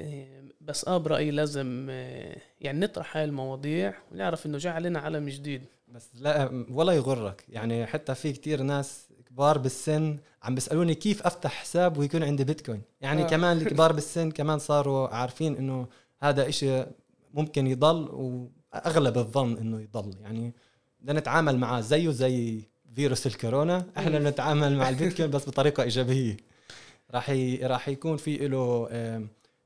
آه، 0.01 0.43
بس 0.61 0.89
آه 0.89 0.99
برايي 0.99 1.31
لازم 1.31 1.87
آه، 1.91 2.37
يعني 2.61 2.81
نطرح 2.81 3.17
هاي 3.17 3.25
المواضيع 3.25 3.95
ونعرف 4.13 4.47
إنه 4.47 4.59
جاء 4.59 4.73
علينا 4.73 4.99
عالم 4.99 5.29
جديد. 5.29 5.63
بس 5.93 6.09
لا 6.15 6.65
ولا 6.71 6.93
يغرك. 6.93 7.45
يعني 7.49 7.87
حتى 7.87 8.15
في 8.15 8.33
كتير 8.33 8.63
ناس 8.63 9.09
كبار 9.27 9.59
بالسن 9.59 10.19
عم 10.43 10.55
بيسألوني 10.55 10.95
كيف 10.95 11.23
أفتح 11.23 11.53
حساب 11.53 11.99
ويكون 11.99 12.23
عندي 12.23 12.45
بيتكوين. 12.45 12.83
يعني 13.01 13.25
آه. 13.25 13.27
كمان 13.27 13.57
الكبار 13.61 13.93
بالسن 13.93 14.31
كمان 14.31 14.59
صاروا 14.59 15.09
عارفين 15.09 15.57
إنه 15.57 15.87
هذا 16.19 16.49
إشي 16.49 16.85
ممكن 17.35 17.67
يضل 17.67 18.09
وأغلب 18.13 19.19
الظن 19.19 19.57
إنه 19.59 19.81
يضل. 19.81 20.15
يعني 20.21 20.55
بدنا 21.01 21.21
نتعامل 21.21 21.59
معاه 21.59 21.81
زيه 21.81 22.11
زي 22.11 22.63
فيروس 22.95 23.27
الكورونا. 23.27 23.87
إحنا 23.99 24.19
بنتعامل 24.19 24.77
مع 24.77 24.89
البيتكوين 24.91 25.31
بس 25.31 25.49
بطريقة 25.49 25.83
إيجابية. 25.83 26.37
راح 27.11 27.31
ي... 27.31 27.57
راح 27.57 27.89
يكون 27.89 28.17
في 28.17 28.49
له 28.49 28.89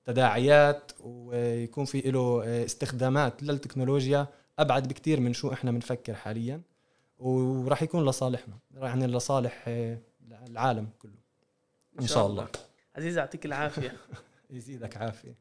تداعيات 0.05 0.93
ويكون 1.01 1.85
في 1.85 2.01
له 2.01 2.43
آه، 2.45 2.65
استخدامات 2.65 3.43
للتكنولوجيا 3.43 4.27
أبعد 4.59 4.89
بكثير 4.89 5.21
من 5.21 5.33
شو 5.33 5.53
إحنا 5.53 5.71
بنفكر 5.71 6.15
حاليا 6.15 6.61
وراح 7.19 7.83
يكون 7.83 8.09
لصالحنا 8.09 8.59
يعني 8.75 9.07
لصالح 9.07 9.65
آه، 9.69 9.99
العالم 10.49 10.89
كله. 10.99 11.25
إن 12.01 12.07
شاء 12.07 12.27
الله. 12.27 12.49
عزيز 12.97 13.19
يعطيك 13.19 13.47
العافية. 13.47 13.97
يزيدك 14.51 14.97
عافية. 14.97 15.35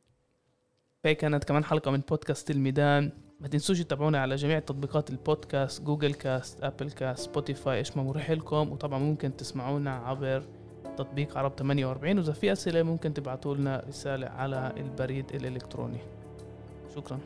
هي 1.06 1.16
كانت 1.16 1.44
كمان 1.44 1.64
حلقة 1.64 1.92
من 1.92 2.00
بودكاست 2.00 2.52
الميدان 2.52 3.12
ما 3.40 3.48
تنسوش 3.48 3.80
تتابعونا 3.80 4.22
على 4.22 4.36
جميع 4.36 4.60
تطبيقات 4.60 5.10
البودكاست 5.10 5.82
جوجل 5.82 6.14
cast 6.14 6.64
أبل 6.64 6.92
cast 6.92 7.26
سبوتيفاي 7.26 7.78
إيش 7.78 7.98
ما 7.98 8.04
مريح 8.04 8.32
لكم. 8.32 8.72
وطبعا 8.72 9.00
ممكن 9.00 9.38
تسمعونا 9.38 9.96
عبر 9.96 10.44
تطبيق 10.98 11.38
عرب 11.38 11.52
48 11.58 12.18
وإذا 12.18 12.34
في 12.34 12.52
أسئلة 12.52 12.84
ممكن 12.84 13.14
تبعتوا 13.14 13.56
لنا 13.56 13.84
رسالة 13.88 14.28
على 14.28 14.74
البريد 14.78 15.36
الإلكتروني. 15.36 16.00
شكرا. 16.96 17.20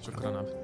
شكرا. 0.00 0.38
عبد 0.38 0.61